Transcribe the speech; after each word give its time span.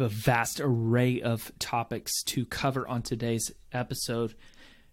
a 0.00 0.08
vast 0.08 0.60
array 0.60 1.20
of 1.20 1.52
topics 1.58 2.22
to 2.24 2.44
cover 2.46 2.86
on 2.86 3.02
today's 3.02 3.50
episode. 3.72 4.34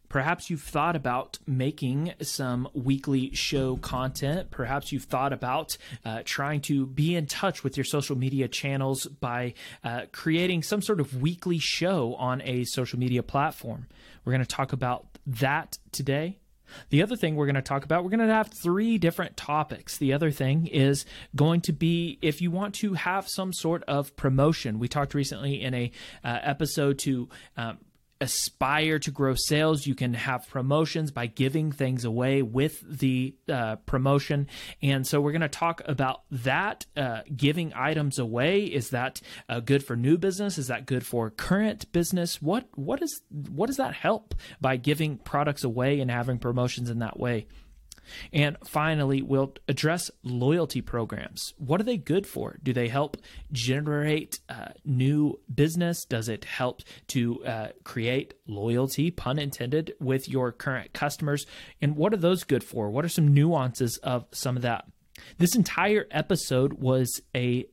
Perhaps 0.09 0.49
you've 0.51 0.61
thought 0.61 0.95
about 0.95 1.39
making 1.47 2.13
some 2.21 2.67
weekly 2.75 3.33
show 3.33 3.77
content. 3.77 4.51
Perhaps 4.51 4.91
you've 4.91 5.05
thought 5.05 5.33
about 5.33 5.75
uh, 6.05 6.21
trying 6.23 6.61
to 6.61 6.85
be 6.85 7.15
in 7.15 7.25
touch 7.25 7.63
with 7.63 7.77
your 7.77 7.83
social 7.83 8.15
media 8.15 8.47
channels 8.47 9.07
by 9.07 9.55
uh, 9.83 10.01
creating 10.11 10.61
some 10.61 10.83
sort 10.83 10.99
of 10.99 11.19
weekly 11.19 11.57
show 11.57 12.13
on 12.15 12.43
a 12.43 12.63
social 12.65 12.99
media 12.99 13.23
platform. 13.23 13.87
We're 14.23 14.33
going 14.33 14.45
to 14.45 14.55
talk 14.55 14.71
about 14.71 15.07
that 15.25 15.79
today. 15.91 16.37
The 16.89 17.01
other 17.03 17.15
thing 17.15 17.35
we're 17.35 17.45
going 17.45 17.55
to 17.55 17.61
talk 17.61 17.83
about, 17.83 18.03
we're 18.03 18.09
going 18.09 18.27
to 18.27 18.33
have 18.33 18.49
three 18.49 18.97
different 18.97 19.37
topics. 19.37 19.97
The 19.97 20.13
other 20.13 20.31
thing 20.31 20.67
is 20.67 21.05
going 21.35 21.61
to 21.61 21.73
be 21.73 22.17
if 22.21 22.41
you 22.41 22.51
want 22.51 22.75
to 22.75 22.93
have 22.93 23.27
some 23.27 23.53
sort 23.53 23.83
of 23.83 24.15
promotion. 24.15 24.79
We 24.79 24.87
talked 24.87 25.13
recently 25.13 25.61
in 25.61 25.73
a 25.73 25.91
uh, 26.23 26.39
episode 26.41 26.99
to 26.99 27.29
um, 27.57 27.77
aspire 28.23 28.99
to 28.99 29.11
grow 29.11 29.35
sales, 29.35 29.85
you 29.85 29.95
can 29.95 30.13
have 30.13 30.47
promotions 30.49 31.11
by 31.11 31.27
giving 31.27 31.71
things 31.71 32.05
away 32.05 32.41
with 32.41 32.81
the 32.99 33.35
uh, 33.49 33.75
promotion. 33.85 34.47
And 34.81 35.05
so 35.05 35.19
we're 35.19 35.33
going 35.33 35.41
to 35.41 35.49
talk 35.49 35.81
about 35.85 36.21
that 36.31 36.85
uh, 36.95 37.21
giving 37.35 37.73
items 37.75 38.19
away. 38.19 38.63
Is 38.63 38.91
that 38.91 39.21
uh, 39.49 39.59
good 39.59 39.83
for 39.83 39.95
new 39.95 40.17
business? 40.17 40.57
Is 40.57 40.67
that 40.67 40.85
good 40.85 41.05
for 41.05 41.29
current 41.29 41.91
business? 41.91 42.41
What 42.41 42.67
what 42.75 43.01
is 43.01 43.21
what 43.29 43.67
does 43.67 43.77
that 43.77 43.93
help 43.93 44.33
by 44.61 44.77
giving 44.77 45.17
products 45.17 45.65
away 45.65 45.99
and 45.99 46.09
having 46.09 46.39
promotions 46.39 46.89
in 46.89 46.99
that 46.99 47.19
way? 47.19 47.47
And 48.31 48.57
finally, 48.65 49.21
we'll 49.21 49.53
address 49.67 50.11
loyalty 50.23 50.81
programs. 50.81 51.53
What 51.57 51.79
are 51.81 51.85
they 51.85 51.97
good 51.97 52.27
for? 52.27 52.57
Do 52.63 52.73
they 52.73 52.87
help 52.87 53.17
generate 53.51 54.39
uh, 54.49 54.69
new 54.85 55.39
business? 55.53 56.05
Does 56.05 56.29
it 56.29 56.45
help 56.45 56.81
to 57.07 57.43
uh, 57.45 57.67
create 57.83 58.33
loyalty, 58.47 59.11
pun 59.11 59.39
intended, 59.39 59.93
with 59.99 60.27
your 60.29 60.51
current 60.51 60.93
customers? 60.93 61.45
And 61.81 61.95
what 61.95 62.13
are 62.13 62.17
those 62.17 62.43
good 62.43 62.63
for? 62.63 62.89
What 62.89 63.05
are 63.05 63.09
some 63.09 63.33
nuances 63.33 63.97
of 63.97 64.25
some 64.31 64.55
of 64.55 64.61
that? 64.63 64.85
This 65.37 65.55
entire 65.55 66.07
episode 66.11 66.73
was 66.73 67.21
a 67.35 67.65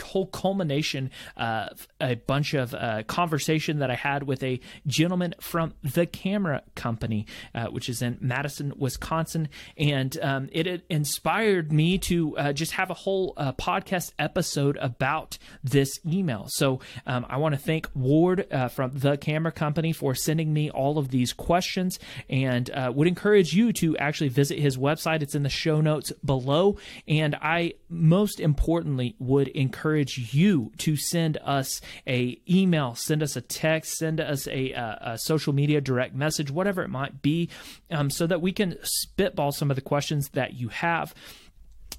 whole 0.00 0.26
culmination 0.26 1.10
of 1.36 1.88
a 2.00 2.14
bunch 2.14 2.54
of 2.54 2.74
uh, 2.74 3.02
conversation 3.04 3.78
that 3.78 3.90
I 3.90 3.94
had 3.94 4.24
with 4.24 4.42
a 4.42 4.60
gentleman 4.86 5.34
from 5.40 5.74
the 5.82 6.06
camera 6.06 6.62
company, 6.74 7.26
uh, 7.54 7.66
which 7.66 7.88
is 7.88 8.02
in 8.02 8.18
Madison, 8.20 8.72
Wisconsin, 8.76 9.48
and 9.76 10.16
um, 10.22 10.48
it, 10.52 10.66
it, 10.66 10.84
inspired 10.90 11.72
me 11.72 11.98
to 11.98 12.36
uh, 12.36 12.52
just 12.52 12.72
have 12.72 12.90
a 12.90 12.94
whole 12.94 13.32
uh, 13.36 13.52
podcast 13.52 14.12
episode 14.18 14.76
about 14.80 15.38
this 15.62 15.98
email. 16.06 16.46
So 16.48 16.80
um, 17.06 17.26
I 17.28 17.38
want 17.38 17.54
to 17.54 17.60
thank 17.60 17.88
Ward 17.94 18.46
uh, 18.52 18.68
from 18.68 18.92
the 18.92 19.16
camera 19.16 19.52
company 19.52 19.92
for 19.92 20.14
sending 20.14 20.52
me 20.52 20.70
all 20.70 20.98
of 20.98 21.08
these 21.08 21.32
questions, 21.32 21.98
and 22.28 22.70
uh, 22.70 22.92
would 22.94 23.08
encourage 23.08 23.52
you 23.52 23.72
to 23.74 23.96
actually 23.98 24.28
visit 24.28 24.58
his 24.58 24.76
website. 24.76 25.22
It's 25.22 25.34
in 25.34 25.42
the 25.42 25.48
show 25.48 25.80
notes 25.80 26.12
below, 26.24 26.76
and 27.08 27.34
I 27.36 27.74
most 27.88 28.40
importantly 28.40 29.16
would 29.18 29.48
encourage 29.48 29.83
encourage 29.84 30.32
you 30.34 30.72
to 30.78 30.96
send 30.96 31.36
us 31.44 31.82
a 32.06 32.40
email, 32.48 32.94
send 32.94 33.22
us 33.22 33.36
a 33.36 33.40
text, 33.42 33.98
send 33.98 34.18
us 34.18 34.46
a, 34.48 34.72
a, 34.72 34.98
a 35.02 35.18
social 35.18 35.52
media 35.52 35.78
direct 35.78 36.14
message, 36.14 36.50
whatever 36.50 36.82
it 36.82 36.88
might 36.88 37.20
be, 37.20 37.50
um, 37.90 38.08
so 38.08 38.26
that 38.26 38.40
we 38.40 38.50
can 38.50 38.78
spitball 38.82 39.52
some 39.52 39.70
of 39.70 39.76
the 39.76 39.82
questions 39.82 40.30
that 40.30 40.54
you 40.54 40.68
have 40.68 41.14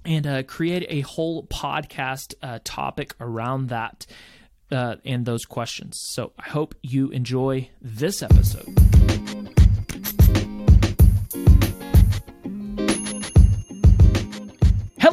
and 0.03 0.25
uh, 0.25 0.42
create 0.44 0.86
a 0.89 1.02
whole 1.02 1.44
podcast 1.45 2.33
uh, 2.42 2.58
topic 2.64 3.14
around 3.19 3.69
that 3.69 4.08
uh, 4.72 4.95
and 5.05 5.25
those 5.25 5.45
questions. 5.45 5.99
So 6.09 6.31
I 6.39 6.49
hope 6.49 6.73
you 6.81 7.09
enjoy 7.09 7.70
this 7.81 8.23
episode. 8.23 8.94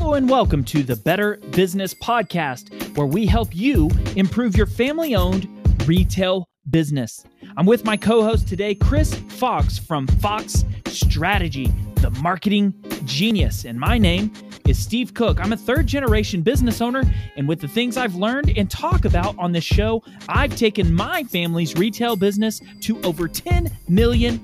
Hello 0.02 0.14
and 0.14 0.28
welcome 0.28 0.64
to 0.64 0.82
the 0.82 0.96
Better 0.96 1.36
Business 1.52 1.94
Podcast, 1.94 2.96
where 2.96 3.06
we 3.06 3.24
help 3.24 3.54
you 3.54 3.88
improve 4.16 4.56
your 4.56 4.66
family 4.66 5.14
owned 5.14 5.48
retail 5.86 6.48
business. 6.68 7.24
I'm 7.56 7.66
with 7.66 7.84
my 7.84 7.96
co 7.96 8.24
host 8.24 8.48
today, 8.48 8.74
Chris 8.74 9.14
Fox 9.14 9.78
from 9.78 10.08
Fox 10.08 10.64
Strategy, 10.88 11.72
the 12.00 12.10
marketing 12.20 12.74
genius. 13.04 13.64
And 13.64 13.78
my 13.78 13.96
name 13.96 14.32
is 14.66 14.76
Steve 14.76 15.14
Cook. 15.14 15.38
I'm 15.38 15.52
a 15.52 15.56
third 15.56 15.86
generation 15.86 16.42
business 16.42 16.80
owner, 16.80 17.04
and 17.36 17.46
with 17.46 17.60
the 17.60 17.68
things 17.68 17.96
I've 17.96 18.16
learned 18.16 18.58
and 18.58 18.68
talk 18.68 19.04
about 19.04 19.38
on 19.38 19.52
this 19.52 19.62
show, 19.62 20.02
I've 20.28 20.56
taken 20.56 20.92
my 20.92 21.22
family's 21.22 21.76
retail 21.76 22.16
business 22.16 22.60
to 22.80 23.00
over 23.02 23.28
$10 23.28 23.70
million 23.88 24.40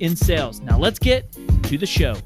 in 0.00 0.14
sales. 0.14 0.60
Now 0.60 0.78
let's 0.78 0.98
get 0.98 1.32
to 1.62 1.78
the 1.78 1.86
show. 1.86 2.16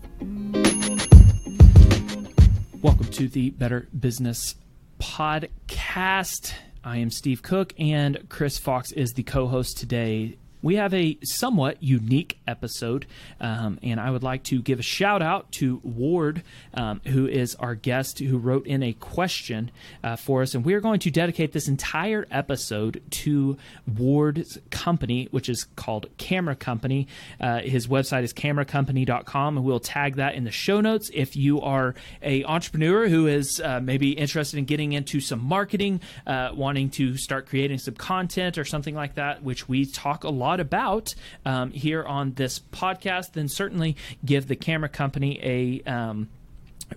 Welcome 2.80 3.06
to 3.06 3.26
the 3.26 3.50
Better 3.50 3.88
Business 3.98 4.54
Podcast. 5.00 6.52
I 6.84 6.98
am 6.98 7.10
Steve 7.10 7.42
Cook, 7.42 7.74
and 7.76 8.28
Chris 8.28 8.56
Fox 8.56 8.92
is 8.92 9.14
the 9.14 9.24
co 9.24 9.48
host 9.48 9.78
today 9.78 10.36
we 10.68 10.76
have 10.76 10.92
a 10.92 11.16
somewhat 11.22 11.82
unique 11.82 12.38
episode, 12.46 13.06
um, 13.40 13.78
and 13.82 13.98
I 13.98 14.10
would 14.10 14.22
like 14.22 14.42
to 14.44 14.60
give 14.60 14.78
a 14.78 14.82
shout 14.82 15.22
out 15.22 15.50
to 15.52 15.80
Ward, 15.82 16.42
um, 16.74 17.00
who 17.06 17.26
is 17.26 17.54
our 17.54 17.74
guest 17.74 18.18
who 18.18 18.36
wrote 18.36 18.66
in 18.66 18.82
a 18.82 18.92
question 18.92 19.70
uh, 20.04 20.16
for 20.16 20.42
us. 20.42 20.54
And 20.54 20.66
we 20.66 20.74
are 20.74 20.80
going 20.80 21.00
to 21.00 21.10
dedicate 21.10 21.52
this 21.52 21.68
entire 21.68 22.26
episode 22.30 23.00
to 23.12 23.56
Ward's 23.96 24.58
company, 24.68 25.28
which 25.30 25.48
is 25.48 25.64
called 25.74 26.04
Camera 26.18 26.54
Company. 26.54 27.08
Uh, 27.40 27.60
his 27.60 27.86
website 27.86 28.22
is 28.22 28.34
cameracompany.com, 28.34 29.56
and 29.56 29.64
we'll 29.64 29.80
tag 29.80 30.16
that 30.16 30.34
in 30.34 30.44
the 30.44 30.50
show 30.50 30.82
notes. 30.82 31.10
If 31.14 31.34
you 31.34 31.62
are 31.62 31.94
a 32.20 32.44
entrepreneur 32.44 33.08
who 33.08 33.26
is 33.26 33.58
uh, 33.58 33.80
maybe 33.80 34.10
interested 34.10 34.58
in 34.58 34.66
getting 34.66 34.92
into 34.92 35.18
some 35.20 35.42
marketing, 35.42 36.02
uh, 36.26 36.50
wanting 36.54 36.90
to 36.90 37.16
start 37.16 37.46
creating 37.46 37.78
some 37.78 37.94
content 37.94 38.58
or 38.58 38.66
something 38.66 38.94
like 38.94 39.14
that, 39.14 39.42
which 39.42 39.66
we 39.66 39.86
talk 39.86 40.24
a 40.24 40.28
lot 40.28 40.57
about 40.60 41.14
um, 41.44 41.70
here 41.70 42.04
on 42.04 42.34
this 42.34 42.58
podcast, 42.58 43.32
then 43.32 43.48
certainly 43.48 43.96
give 44.24 44.48
the 44.48 44.56
camera 44.56 44.88
company 44.88 45.38
a. 45.42 45.91
Um, 45.91 46.28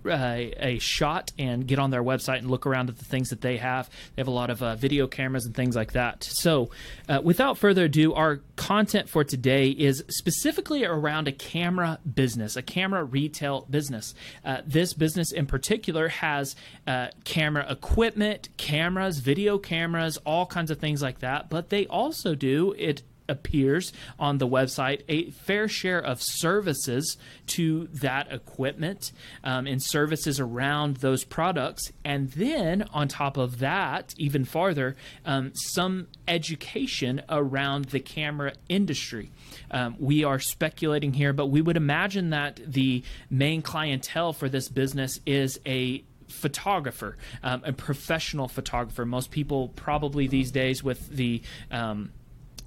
uh, 0.06 0.38
a 0.58 0.80
shot 0.80 1.32
and 1.38 1.68
get 1.68 1.80
on 1.80 1.92
their 1.92 2.04
website 2.04 2.40
and 2.40 2.50
look 2.50 2.66
around 2.66 2.90
at 2.90 2.98
the 2.98 3.06
things 3.06 3.30
that 3.30 3.42
they 3.42 3.58
have. 3.58 3.90
They 4.16 4.22
have 4.22 4.28
a 4.28 4.32
lot 4.32 4.50
of 4.50 4.64
uh, 4.64 4.76
video 4.76 5.08
cameras 5.08 5.46
and 5.46 5.54
things 5.54 5.76
like 5.76 5.94
that. 5.94 6.24
So, 6.24 6.70
uh, 7.10 7.22
without 7.24 7.58
further 7.58 7.86
ado, 7.86 8.14
our 8.14 8.40
content 8.56 9.10
for 9.10 9.24
today 9.24 9.70
is 9.70 10.04
specifically 10.08 10.86
around 10.86 11.28
a 11.28 11.32
camera 11.32 12.00
business, 12.16 12.56
a 12.56 12.62
camera 12.62 13.04
retail 13.04 13.68
business. 13.70 14.14
Uh, 14.46 14.62
this 14.66 14.94
business 14.94 15.32
in 15.32 15.46
particular 15.46 16.08
has 16.08 16.56
uh, 16.88 17.08
camera 17.24 17.66
equipment, 17.70 18.50
cameras, 18.58 19.20
video 19.20 19.58
cameras, 19.58 20.18
all 20.26 20.46
kinds 20.46 20.72
of 20.72 20.80
things 20.80 21.02
like 21.02 21.20
that. 21.20 21.50
But 21.50 21.70
they 21.70 21.86
also 21.88 22.36
do 22.36 22.74
it 22.78 23.04
appears 23.32 23.92
on 24.20 24.38
the 24.38 24.48
website 24.48 25.02
a 25.08 25.32
fair 25.32 25.68
share 25.68 26.00
of 26.00 26.22
services 26.22 27.18
to 27.48 27.88
that 27.88 28.32
equipment 28.32 29.12
um, 29.44 29.66
and 29.66 29.82
services 29.82 30.40
around 30.40 30.98
those 30.98 31.24
products. 31.24 31.92
And 32.04 32.32
then 32.32 32.84
on 32.94 33.08
top 33.08 33.38
of 33.38 33.60
that, 33.60 34.14
even 34.18 34.46
farther, 34.46 34.96
um, 35.26 35.52
some 35.56 36.08
education 36.28 37.22
around 37.30 37.86
the 37.86 38.00
camera 38.00 38.54
industry. 38.70 39.32
Um, 39.72 39.96
we 40.00 40.24
are 40.24 40.40
speculating 40.40 41.14
here, 41.14 41.34
but 41.34 41.48
we 41.48 41.62
would 41.62 41.78
imagine 41.78 42.32
that 42.32 42.60
the 42.66 43.04
main 43.30 43.62
clientele 43.62 44.34
for 44.34 44.50
this 44.50 44.68
business 44.68 45.20
is 45.26 45.60
a 45.66 46.04
photographer, 46.32 47.18
um, 47.44 47.62
a 47.66 47.74
professional 47.74 48.48
photographer. 48.48 49.06
Most 49.06 49.32
people 49.32 49.70
probably 49.70 50.28
these 50.28 50.52
days 50.52 50.84
with 50.84 51.10
the 51.10 51.42
um, 51.70 52.12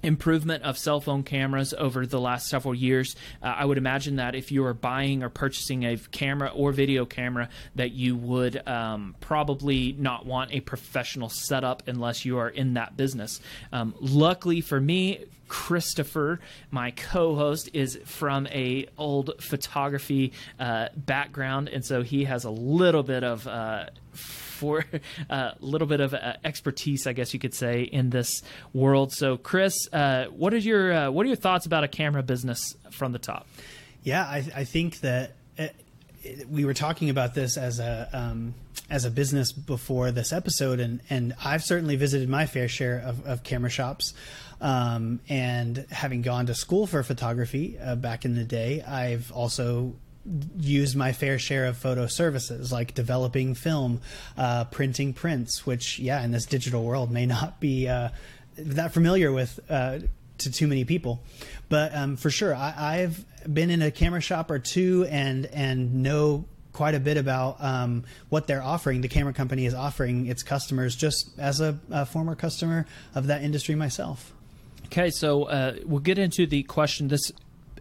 improvement 0.05 0.63
of 0.63 0.77
cell 0.77 1.01
phone 1.01 1.23
cameras 1.23 1.73
over 1.77 2.05
the 2.05 2.19
last 2.19 2.47
several 2.47 2.73
years. 2.73 3.15
Uh, 3.41 3.47
I 3.47 3.65
would 3.65 3.77
imagine 3.77 4.17
that 4.17 4.35
if 4.35 4.51
you 4.51 4.65
are 4.65 4.73
buying 4.73 5.23
or 5.23 5.29
purchasing 5.29 5.83
a 5.85 5.97
camera 5.97 6.51
or 6.53 6.71
video 6.71 7.05
camera, 7.05 7.49
that 7.75 7.91
you 7.91 8.15
would 8.15 8.65
um, 8.67 9.15
probably 9.19 9.95
not 9.97 10.25
want 10.25 10.53
a 10.53 10.59
professional 10.61 11.29
setup 11.29 11.87
unless 11.87 12.25
you 12.25 12.37
are 12.37 12.49
in 12.49 12.75
that 12.75 12.95
business. 12.95 13.39
Um, 13.71 13.95
luckily 13.99 14.61
for 14.61 14.79
me, 14.79 15.25
Christopher, 15.47 16.39
my 16.71 16.91
co-host, 16.91 17.69
is 17.73 17.99
from 18.05 18.47
a 18.47 18.87
old 18.97 19.31
photography 19.39 20.33
uh, 20.59 20.89
background, 20.95 21.69
and 21.69 21.85
so 21.85 22.01
he 22.01 22.23
has 22.23 22.45
a 22.45 22.49
little 22.49 23.03
bit 23.03 23.23
of 23.23 23.47
uh, 23.47 23.85
for 24.55 24.85
a 25.29 25.53
little 25.59 25.87
bit 25.87 25.99
of 25.99 26.13
uh, 26.13 26.33
expertise, 26.43 27.05
I 27.05 27.13
guess 27.13 27.33
you 27.33 27.39
could 27.39 27.53
say, 27.53 27.83
in 27.83 28.09
this 28.09 28.41
world. 28.73 29.13
So, 29.13 29.37
Chris, 29.37 29.75
uh, 29.93 30.25
what 30.25 30.53
is 30.53 30.65
your 30.65 30.91
uh, 30.91 31.11
what 31.11 31.25
are 31.25 31.27
your 31.27 31.35
thoughts 31.35 31.65
about 31.65 31.83
a 31.83 31.87
camera 31.87 32.23
business 32.23 32.75
from 32.91 33.11
the 33.11 33.19
top? 33.19 33.47
Yeah, 34.03 34.23
I, 34.23 34.45
I 34.55 34.63
think 34.63 34.99
that 35.01 35.33
we 36.49 36.65
were 36.65 36.73
talking 36.73 37.09
about 37.09 37.33
this 37.33 37.57
as 37.57 37.79
a 37.79 38.09
um, 38.13 38.53
as 38.89 39.05
a 39.05 39.11
business 39.11 39.51
before 39.51 40.11
this 40.11 40.31
episode, 40.31 40.79
and 40.79 41.01
and 41.09 41.33
I've 41.43 41.63
certainly 41.63 41.95
visited 41.95 42.29
my 42.29 42.45
fair 42.45 42.67
share 42.67 42.99
of, 42.99 43.25
of 43.25 43.43
camera 43.43 43.69
shops. 43.69 44.13
Um, 44.61 45.19
and 45.27 45.85
having 45.91 46.21
gone 46.21 46.45
to 46.45 46.55
school 46.55 46.87
for 46.87 47.03
photography 47.03 47.77
uh, 47.77 47.95
back 47.95 48.23
in 48.23 48.35
the 48.35 48.45
day, 48.45 48.81
I've 48.81 49.31
also 49.33 49.95
used 50.57 50.95
my 50.95 51.11
fair 51.11 51.37
share 51.37 51.65
of 51.65 51.77
photo 51.77 52.07
services 52.07 52.71
like 52.71 52.93
developing 52.93 53.53
film, 53.53 54.01
uh, 54.37 54.65
printing 54.65 55.13
prints, 55.13 55.65
which, 55.65 55.99
yeah, 55.99 56.23
in 56.23 56.31
this 56.31 56.45
digital 56.45 56.83
world 56.83 57.11
may 57.11 57.25
not 57.25 57.59
be 57.59 57.87
uh, 57.87 58.09
that 58.57 58.93
familiar 58.93 59.31
with 59.31 59.59
uh, 59.69 59.99
to 60.39 60.51
too 60.51 60.67
many 60.67 60.85
people. 60.85 61.21
But 61.69 61.95
um, 61.95 62.17
for 62.17 62.29
sure, 62.29 62.55
I, 62.55 62.97
have 62.97 63.23
been 63.51 63.69
in 63.69 63.81
a 63.81 63.91
camera 63.91 64.21
shop 64.21 64.51
or 64.51 64.59
two 64.59 65.05
and 65.09 65.45
and 65.47 66.03
know 66.03 66.45
quite 66.73 66.95
a 66.95 66.99
bit 66.99 67.17
about 67.17 67.63
um, 67.63 68.03
what 68.29 68.47
they're 68.47 68.63
offering. 68.63 69.01
The 69.01 69.07
camera 69.07 69.33
company 69.33 69.65
is 69.65 69.73
offering 69.73 70.25
its 70.27 70.43
customers, 70.43 70.95
just 70.95 71.29
as 71.39 71.61
a, 71.61 71.79
a 71.89 72.05
former 72.05 72.35
customer 72.35 72.85
of 73.13 73.27
that 73.27 73.43
industry 73.43 73.75
myself. 73.75 74.33
Okay, 74.87 75.09
so 75.09 75.43
uh, 75.43 75.75
we'll 75.85 76.01
get 76.01 76.19
into 76.19 76.45
the 76.45 76.63
question. 76.63 77.07
This 77.07 77.31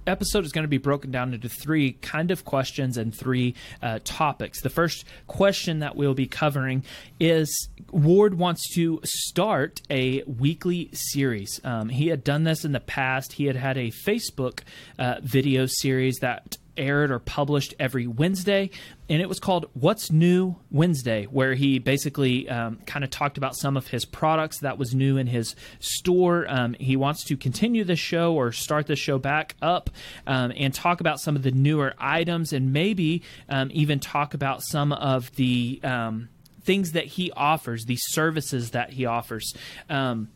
episode 0.06 0.44
is 0.44 0.52
going 0.52 0.64
to 0.64 0.68
be 0.68 0.78
broken 0.78 1.10
down 1.10 1.34
into 1.34 1.48
three 1.48 1.92
kind 1.92 2.30
of 2.30 2.44
questions 2.44 2.96
and 2.96 3.14
three 3.14 3.54
uh, 3.82 4.00
topics. 4.04 4.60
The 4.62 4.70
first 4.70 5.04
question 5.26 5.80
that 5.80 5.96
we'll 5.96 6.14
be 6.14 6.26
covering 6.26 6.84
is 7.20 7.68
Ward 7.90 8.34
wants 8.34 8.74
to 8.74 9.00
start 9.04 9.80
a 9.90 10.22
weekly 10.24 10.90
series. 10.92 11.60
Um, 11.64 11.88
he 11.88 12.08
had 12.08 12.24
done 12.24 12.44
this 12.44 12.64
in 12.64 12.72
the 12.72 12.80
past. 12.80 13.34
He 13.34 13.46
had 13.46 13.56
had 13.56 13.78
a 13.78 13.90
Facebook 14.06 14.60
uh, 14.98 15.16
video 15.22 15.66
series 15.66 16.16
that 16.20 16.56
aired 16.76 17.10
or 17.10 17.18
published 17.18 17.74
every 17.78 18.06
Wednesday, 18.06 18.70
and 19.08 19.20
it 19.20 19.28
was 19.28 19.38
called 19.38 19.66
What's 19.74 20.10
New 20.10 20.56
Wednesday, 20.70 21.24
where 21.24 21.54
he 21.54 21.78
basically 21.78 22.48
um, 22.48 22.78
kind 22.86 23.04
of 23.04 23.10
talked 23.10 23.38
about 23.38 23.56
some 23.56 23.76
of 23.76 23.88
his 23.88 24.04
products 24.04 24.60
that 24.60 24.78
was 24.78 24.94
new 24.94 25.16
in 25.16 25.26
his 25.26 25.54
store. 25.80 26.46
Um, 26.48 26.74
he 26.74 26.96
wants 26.96 27.24
to 27.24 27.36
continue 27.36 27.84
the 27.84 27.96
show 27.96 28.34
or 28.34 28.52
start 28.52 28.86
the 28.86 28.96
show 28.96 29.18
back 29.18 29.54
up 29.62 29.90
um, 30.26 30.52
and 30.56 30.72
talk 30.72 31.00
about 31.00 31.20
some 31.20 31.36
of 31.36 31.42
the 31.42 31.52
newer 31.52 31.94
items 31.98 32.52
and 32.52 32.72
maybe 32.72 33.22
um, 33.48 33.70
even 33.72 34.00
talk 34.00 34.34
about 34.34 34.62
some 34.62 34.92
of 34.92 35.34
the 35.36 35.80
um, 35.82 36.28
things 36.64 36.92
that 36.92 37.04
he 37.04 37.30
offers, 37.32 37.84
the 37.84 37.96
services 37.96 38.70
that 38.70 38.90
he 38.90 39.06
offers. 39.06 39.54
Um, 39.88 40.28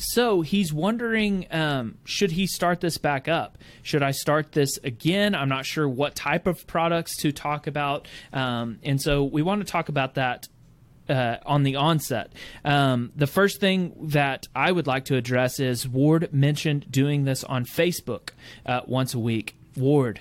so 0.00 0.40
he's 0.40 0.72
wondering 0.72 1.46
um, 1.50 1.98
should 2.04 2.32
he 2.32 2.46
start 2.46 2.80
this 2.80 2.96
back 2.96 3.28
up? 3.28 3.58
Should 3.82 4.02
I 4.02 4.12
start 4.12 4.52
this 4.52 4.78
again? 4.82 5.34
I'm 5.34 5.48
not 5.48 5.66
sure 5.66 5.86
what 5.88 6.14
type 6.14 6.46
of 6.46 6.66
products 6.66 7.16
to 7.18 7.32
talk 7.32 7.66
about. 7.66 8.08
Um, 8.32 8.78
and 8.82 9.00
so 9.00 9.24
we 9.24 9.42
want 9.42 9.64
to 9.64 9.70
talk 9.70 9.90
about 9.90 10.14
that 10.14 10.48
uh, 11.10 11.36
on 11.44 11.64
the 11.64 11.76
onset. 11.76 12.32
Um, 12.64 13.12
the 13.14 13.26
first 13.26 13.60
thing 13.60 13.94
that 14.08 14.48
I 14.54 14.72
would 14.72 14.86
like 14.86 15.06
to 15.06 15.16
address 15.16 15.60
is 15.60 15.86
Ward 15.86 16.32
mentioned 16.32 16.90
doing 16.90 17.24
this 17.24 17.44
on 17.44 17.64
Facebook 17.64 18.30
uh, 18.64 18.80
once 18.86 19.12
a 19.12 19.18
week. 19.18 19.56
Ward, 19.76 20.20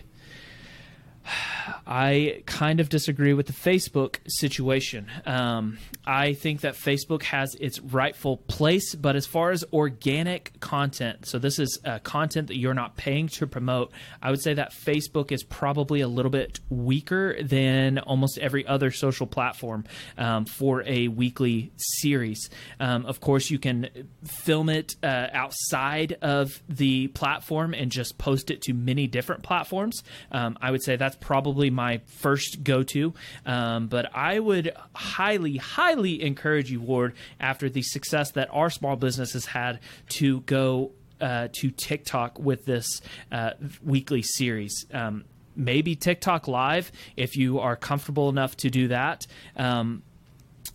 I 1.86 2.44
kind 2.46 2.80
of 2.80 2.90
disagree 2.90 3.34
with 3.34 3.48
the 3.48 3.54
Facebook 3.54 4.18
situation. 4.28 5.08
Um, 5.26 5.80
I 6.06 6.34
think 6.34 6.62
that 6.62 6.76
Facebook 6.76 7.24
has 7.24 7.56
its 7.60 7.80
rightful 7.80 8.38
place, 8.38 8.96
but 8.96 9.16
as 9.16 9.26
far 9.26 9.52
as 9.52 9.64
organic 9.74 10.60
content, 10.60 11.26
so 11.26 11.40
this 11.40 11.60
is 11.60 11.80
uh, 11.86 12.00
content 12.00 12.48
that 12.48 12.58
you're 12.58 12.74
not 12.74 12.96
paying 12.96 13.28
to 13.30 13.48
promote, 13.48 13.92
I 14.22 14.32
would 14.32 14.42
say 14.42 14.54
that 14.54 14.72
Facebook 14.72 15.32
is 15.32 15.44
probably 15.44 16.02
a 16.02 16.08
little 16.08 16.32
bit 16.32 16.60
weaker 16.70 17.42
than 17.42 18.00
almost 18.00 18.38
every 18.40 18.66
other 18.66 18.92
social 18.92 19.28
platform 19.28 19.86
um, 20.18 20.46
for 20.46 20.84
a 20.86 21.08
weekly 21.08 21.72
series. 21.78 22.50
Um, 22.80 23.06
of 23.06 23.20
course, 23.20 23.50
you 23.50 23.60
can 23.60 23.90
film 24.24 24.70
it 24.70 24.96
uh, 25.04 25.28
outside 25.34 26.18
of 26.22 26.62
the 26.70 27.08
platform 27.10 27.74
and 27.74 27.92
just 27.92 28.18
post 28.18 28.52
it 28.52 28.62
to 28.64 28.74
many 28.74 29.08
different 29.08 29.44
platforms. 29.44 30.04
Um, 30.32 30.58
I 30.62 30.72
would 30.72 30.84
say 30.84 30.96
that's 30.96 31.16
probably 31.20 31.70
my 31.70 32.02
first 32.06 32.64
go 32.64 32.84
to. 32.84 33.14
Um, 33.46 33.88
but 33.88 34.16
I 34.16 34.40
would 34.40 34.74
highly, 34.96 35.58
highly 35.58 36.22
encourage 36.22 36.72
you, 36.72 36.82
Ward, 36.82 37.16
after 37.40 37.70
the 37.70 37.82
success 37.82 38.32
that 38.32 38.50
our 38.52 38.70
small 38.70 38.96
business 38.96 39.34
has 39.34 39.46
had, 39.46 39.80
to 40.10 40.42
go 40.42 40.92
uh, 41.22 41.50
to 41.54 41.72
TikTok 41.72 42.40
with 42.40 42.66
this 42.66 43.02
uh, 43.32 43.52
weekly 43.84 44.22
series. 44.22 44.86
Um, 44.94 45.26
maybe 45.56 45.96
TikTok 45.96 46.48
Live 46.48 46.92
if 47.18 47.36
you 47.36 47.60
are 47.60 47.76
comfortable 47.76 48.30
enough 48.30 48.56
to 48.58 48.70
do 48.70 48.88
that. 48.88 49.28
Um, 49.56 50.04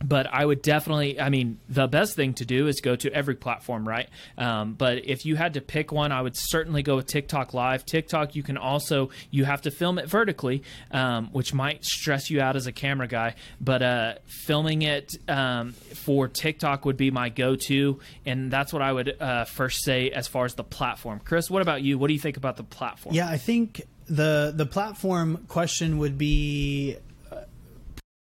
but 0.04 0.26
I 0.30 0.44
would 0.44 0.60
definitely, 0.60 1.18
I 1.18 1.30
mean, 1.30 1.58
the 1.68 1.86
best 1.86 2.14
thing 2.14 2.34
to 2.34 2.44
do 2.44 2.66
is 2.66 2.80
go 2.80 2.94
to 2.94 3.12
every 3.12 3.34
platform, 3.34 3.88
right? 3.88 4.08
Um, 4.36 4.74
but 4.74 5.06
if 5.06 5.24
you 5.24 5.34
had 5.36 5.54
to 5.54 5.62
pick 5.62 5.90
one, 5.92 6.12
I 6.12 6.20
would 6.20 6.36
certainly 6.36 6.82
go 6.82 6.96
with 6.96 7.06
TikTok 7.06 7.54
Live. 7.54 7.86
TikTok, 7.86 8.36
you 8.36 8.42
can 8.42 8.58
also, 8.58 9.08
you 9.30 9.46
have 9.46 9.62
to 9.62 9.70
film 9.70 9.98
it 9.98 10.06
vertically, 10.06 10.62
um, 10.90 11.28
which 11.32 11.54
might 11.54 11.84
stress 11.84 12.30
you 12.30 12.40
out 12.40 12.54
as 12.54 12.66
a 12.66 12.72
camera 12.72 13.08
guy, 13.08 13.34
but 13.60 13.82
uh, 13.82 14.14
filming 14.26 14.82
it 14.82 15.16
um, 15.26 15.72
for 15.72 16.28
TikTok 16.28 16.84
would 16.84 16.98
be 16.98 17.10
my 17.10 17.30
go 17.30 17.56
to. 17.56 17.98
And 18.26 18.50
that's 18.50 18.72
what 18.72 18.82
I 18.82 18.92
would 18.92 19.16
uh, 19.20 19.44
first 19.46 19.84
say 19.84 20.10
as 20.10 20.28
far 20.28 20.44
as 20.44 20.54
the 20.54 20.64
platform. 20.64 21.20
Chris, 21.24 21.50
what 21.50 21.62
about 21.62 21.82
you? 21.82 21.98
What 21.98 22.08
do 22.08 22.14
you 22.14 22.20
think 22.20 22.36
about 22.36 22.56
the 22.56 22.64
platform? 22.64 23.14
Yeah, 23.14 23.28
I 23.28 23.38
think 23.38 23.82
the 24.06 24.52
the 24.54 24.66
platform 24.66 25.46
question 25.48 25.96
would 25.98 26.18
be 26.18 26.96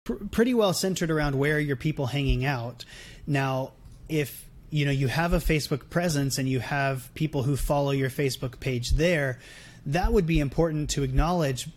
pr- 0.05 0.25
pretty 0.31 0.55
well 0.55 0.73
centered 0.73 1.11
around 1.11 1.39
where 1.39 1.59
your 1.59 1.77
people 1.77 2.07
hanging 2.07 2.45
out. 2.45 2.85
Now, 3.27 3.73
if 4.09 4.49
you 4.71 4.85
know 4.85 4.91
you 4.91 5.09
have 5.09 5.33
a 5.33 5.39
Facebook 5.39 5.91
presence 5.91 6.39
and 6.39 6.49
you 6.49 6.61
have 6.61 7.13
people 7.15 7.43
who 7.43 7.57
follow 7.57 7.91
your 7.91 8.11
Facebook 8.11 8.61
page 8.61 8.93
there, 8.93 9.39
that 9.87 10.13
would 10.13 10.27
be 10.27 10.41
important 10.41 10.91
to 10.91 11.03
acknowledge 11.03 11.69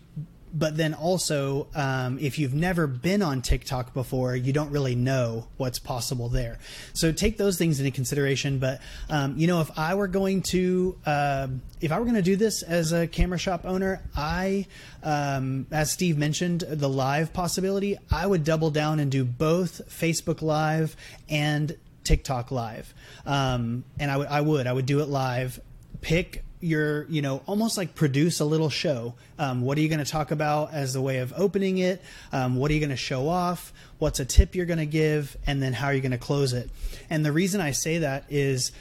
but 0.54 0.78
then 0.78 0.94
also 0.94 1.68
um, 1.76 2.20
if 2.20 2.38
you've 2.38 2.54
never 2.54 2.88
been 2.88 3.22
on 3.22 3.42
tiktok 3.42 3.94
before 3.94 4.36
you 4.36 4.54
don't 4.54 4.72
really 4.72 4.96
know 4.96 5.48
what's 5.58 5.80
possible 5.80 6.30
there. 6.30 6.60
So 6.94 7.12
take 7.12 7.38
those 7.38 7.58
things 7.58 7.80
into 7.80 7.92
consideration 7.92 8.60
but 8.60 8.82
um, 9.10 9.38
you 9.38 9.48
know 9.48 9.62
if 9.62 9.72
i 9.78 9.96
were 9.96 10.08
going 10.08 10.42
to 10.42 10.98
uh, 11.06 11.48
if 11.82 11.92
i 11.92 12.00
were 12.00 12.06
going 12.06 12.16
to 12.16 12.22
do 12.22 12.36
this 12.36 12.64
as 12.64 12.94
a 12.94 13.08
camera 13.08 13.38
shop 13.38 13.66
owner 13.66 14.02
i 14.16 14.66
um, 15.04 15.66
as 15.72 15.92
steve 15.92 16.18
mentioned 16.18 16.62
the 16.62 16.90
live 16.90 17.34
possibility 17.34 17.98
i 18.12 18.26
would 18.26 18.44
double 18.44 18.70
down 18.70 19.00
and 19.00 19.12
do 19.12 19.24
both 19.24 19.82
facebook 19.90 20.42
live 20.42 20.96
and 21.30 21.76
tiktok 22.04 22.52
live. 22.52 22.94
Um, 23.26 23.84
and 24.00 24.12
I 24.12 24.42
would 24.42 24.68
i 24.68 24.74
would 24.74 24.86
do 24.86 25.00
it 25.02 25.08
live. 25.08 25.60
Pick 26.02 26.44
your 26.64 27.06
you 27.10 27.22
know 27.22 27.42
almost 27.46 27.78
like 27.78 27.94
produce 27.94 28.40
a 28.40 28.46
little 28.46 28.70
show. 28.70 29.14
Um, 29.38 29.62
what 29.62 29.78
are 29.78 29.82
you 29.82 29.90
going 29.90 30.04
to 30.04 30.10
talk 30.10 30.32
about 30.32 30.74
as 30.74 30.94
the 30.94 31.02
way 31.02 31.20
of 31.20 31.34
opening 31.36 31.78
it? 31.78 32.02
Um, 32.32 32.56
what 32.56 32.72
are 32.72 32.74
you 32.74 32.80
going 32.80 32.90
to 32.90 32.96
show 32.96 33.28
off? 33.28 33.74
What's 34.00 34.20
a 34.20 34.26
tip 34.26 34.56
you're 34.56 34.66
going 34.66 34.80
to 34.80 34.86
give? 34.86 35.36
And 35.46 35.62
then 35.62 35.74
how 35.74 35.88
are 35.88 35.94
you 35.94 36.02
going 36.02 36.12
to 36.12 36.18
close 36.18 36.54
it? 36.54 36.70
And 37.10 37.26
the 37.26 37.32
reason 37.32 37.62
i 37.62 37.72
say 37.72 38.00
that 38.00 38.26
is 38.30 38.72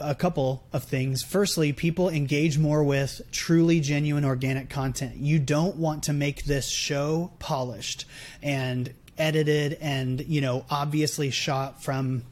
a 0.00 0.14
couple 0.14 0.64
of 0.72 0.84
things. 0.84 1.22
Firstly, 1.22 1.72
people 1.72 2.08
engage 2.08 2.58
more 2.58 2.82
with 2.82 3.20
truly 3.30 3.80
genuine 3.80 4.24
organic 4.24 4.70
content. 4.70 5.16
You 5.16 5.38
don't 5.38 5.76
want 5.76 6.04
to 6.04 6.12
make 6.12 6.44
this 6.44 6.68
show 6.68 7.30
polished 7.38 8.06
and 8.42 8.92
edited 9.18 9.78
and, 9.80 10.24
you 10.26 10.40
know, 10.40 10.64
obviously 10.70 11.30
shot 11.30 11.82
from 11.82 12.22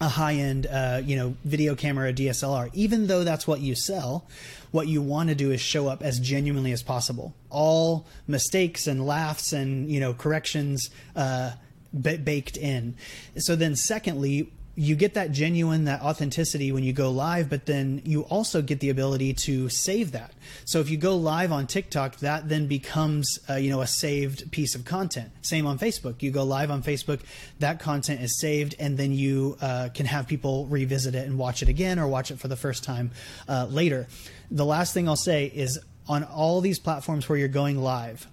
a 0.00 0.08
high 0.08 0.34
end, 0.34 0.66
uh, 0.66 1.00
you 1.04 1.16
know, 1.16 1.36
video 1.44 1.74
camera, 1.74 2.12
DSLR. 2.12 2.70
Even 2.72 3.06
though 3.06 3.24
that's 3.24 3.46
what 3.46 3.60
you 3.60 3.74
sell, 3.74 4.26
what 4.72 4.88
you 4.88 5.00
want 5.00 5.28
to 5.28 5.34
do 5.34 5.50
is 5.50 5.60
show 5.60 5.86
up 5.88 6.02
as 6.02 6.18
genuinely 6.18 6.72
as 6.72 6.82
possible. 6.82 7.34
All 7.50 8.06
mistakes 8.26 8.86
and 8.86 9.06
laughs 9.06 9.52
and 9.52 9.90
you 9.90 10.00
know 10.00 10.14
corrections 10.14 10.90
uh, 11.14 11.52
b- 11.98 12.16
baked 12.16 12.56
in. 12.56 12.96
So 13.36 13.54
then, 13.54 13.76
secondly, 13.76 14.50
you 14.74 14.96
get 14.96 15.14
that 15.14 15.32
genuine 15.32 15.84
that 15.84 16.00
authenticity 16.00 16.72
when 16.72 16.82
you 16.82 16.92
go 16.92 17.10
live 17.10 17.50
but 17.50 17.66
then 17.66 18.00
you 18.04 18.22
also 18.22 18.62
get 18.62 18.80
the 18.80 18.88
ability 18.88 19.34
to 19.34 19.68
save 19.68 20.12
that. 20.12 20.32
So 20.64 20.80
if 20.80 20.88
you 20.88 20.96
go 20.96 21.16
live 21.16 21.52
on 21.52 21.66
tiktok 21.66 22.16
that 22.16 22.48
then 22.48 22.66
becomes 22.66 23.38
uh, 23.50 23.54
you 23.54 23.70
know 23.70 23.80
a 23.82 23.86
saved 23.86 24.50
piece 24.50 24.74
of 24.74 24.84
content. 24.84 25.30
Same 25.42 25.66
on 25.66 25.78
facebook. 25.78 26.22
You 26.22 26.30
go 26.30 26.44
live 26.44 26.70
on 26.70 26.82
facebook 26.82 27.20
that 27.58 27.80
content 27.80 28.20
is 28.22 28.38
saved 28.40 28.74
and 28.78 28.96
then 28.96 29.12
you 29.12 29.56
uh, 29.60 29.90
can 29.94 30.06
have 30.06 30.26
people 30.26 30.66
revisit 30.66 31.14
it 31.14 31.26
and 31.26 31.36
watch 31.36 31.62
it 31.62 31.68
again 31.68 31.98
or 31.98 32.08
watch 32.08 32.30
it 32.30 32.38
for 32.38 32.48
the 32.48 32.56
first 32.56 32.82
time 32.84 33.10
uh, 33.48 33.66
later. 33.68 34.06
The 34.50 34.64
last 34.64 34.94
thing 34.94 35.08
i'll 35.08 35.16
say 35.16 35.46
is 35.46 35.78
on 36.08 36.24
all 36.24 36.60
these 36.60 36.78
platforms 36.78 37.28
where 37.28 37.38
you're 37.38 37.48
going 37.48 37.78
live 37.78 38.26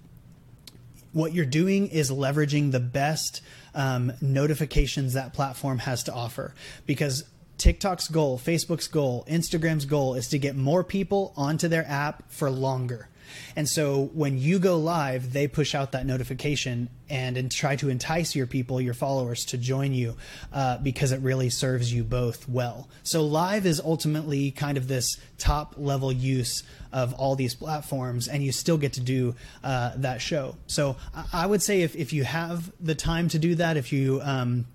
what 1.12 1.34
you're 1.34 1.44
doing 1.44 1.88
is 1.88 2.10
leveraging 2.10 2.72
the 2.72 2.80
best 2.80 3.42
um, 3.74 4.12
notifications 4.20 5.14
that 5.14 5.32
platform 5.32 5.78
has 5.78 6.04
to 6.04 6.12
offer 6.12 6.54
because 6.86 7.24
TikTok's 7.58 8.08
goal, 8.08 8.38
Facebook's 8.38 8.88
goal, 8.88 9.26
Instagram's 9.28 9.84
goal 9.84 10.14
is 10.14 10.28
to 10.28 10.38
get 10.38 10.56
more 10.56 10.82
people 10.82 11.34
onto 11.36 11.68
their 11.68 11.86
app 11.86 12.30
for 12.30 12.50
longer. 12.50 13.09
And 13.56 13.68
so 13.68 14.10
when 14.14 14.38
you 14.38 14.58
go 14.58 14.78
live, 14.78 15.32
they 15.32 15.48
push 15.48 15.74
out 15.74 15.92
that 15.92 16.06
notification 16.06 16.88
and, 17.08 17.36
and 17.36 17.50
try 17.50 17.76
to 17.76 17.88
entice 17.88 18.34
your 18.34 18.46
people, 18.46 18.80
your 18.80 18.94
followers, 18.94 19.44
to 19.46 19.58
join 19.58 19.92
you 19.92 20.16
uh, 20.52 20.78
because 20.78 21.12
it 21.12 21.20
really 21.20 21.50
serves 21.50 21.92
you 21.92 22.04
both 22.04 22.48
well. 22.48 22.88
So 23.02 23.22
live 23.22 23.66
is 23.66 23.80
ultimately 23.80 24.50
kind 24.50 24.76
of 24.76 24.88
this 24.88 25.16
top 25.38 25.74
level 25.76 26.12
use 26.12 26.62
of 26.92 27.12
all 27.14 27.36
these 27.36 27.54
platforms, 27.54 28.28
and 28.28 28.42
you 28.42 28.52
still 28.52 28.78
get 28.78 28.94
to 28.94 29.00
do 29.00 29.34
uh, 29.62 29.92
that 29.96 30.20
show. 30.20 30.56
So 30.66 30.96
I 31.32 31.46
would 31.46 31.62
say 31.62 31.82
if, 31.82 31.94
if 31.96 32.12
you 32.12 32.24
have 32.24 32.72
the 32.80 32.94
time 32.94 33.28
to 33.28 33.38
do 33.38 33.54
that, 33.56 33.76
if 33.76 33.92
you 33.92 34.20
um, 34.22 34.66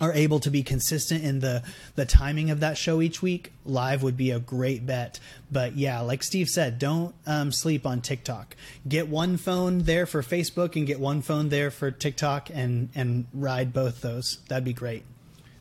are 0.00 0.12
able 0.12 0.40
to 0.40 0.50
be 0.50 0.62
consistent 0.62 1.24
in 1.24 1.40
the 1.40 1.62
the 1.94 2.06
timing 2.06 2.50
of 2.50 2.60
that 2.60 2.78
show 2.78 3.00
each 3.00 3.22
week, 3.22 3.52
live 3.64 4.02
would 4.02 4.16
be 4.16 4.30
a 4.30 4.38
great 4.38 4.86
bet. 4.86 5.20
But 5.50 5.76
yeah, 5.76 6.00
like 6.00 6.22
Steve 6.22 6.48
said, 6.48 6.78
don't 6.78 7.14
um, 7.26 7.52
sleep 7.52 7.86
on 7.86 8.00
TikTok. 8.00 8.56
Get 8.88 9.08
one 9.08 9.36
phone 9.36 9.80
there 9.80 10.06
for 10.06 10.22
Facebook 10.22 10.76
and 10.76 10.86
get 10.86 11.00
one 11.00 11.22
phone 11.22 11.48
there 11.48 11.70
for 11.70 11.90
TikTok, 11.90 12.50
and 12.52 12.88
and 12.94 13.26
ride 13.34 13.72
both 13.72 14.00
those. 14.00 14.38
That'd 14.48 14.64
be 14.64 14.72
great. 14.72 15.04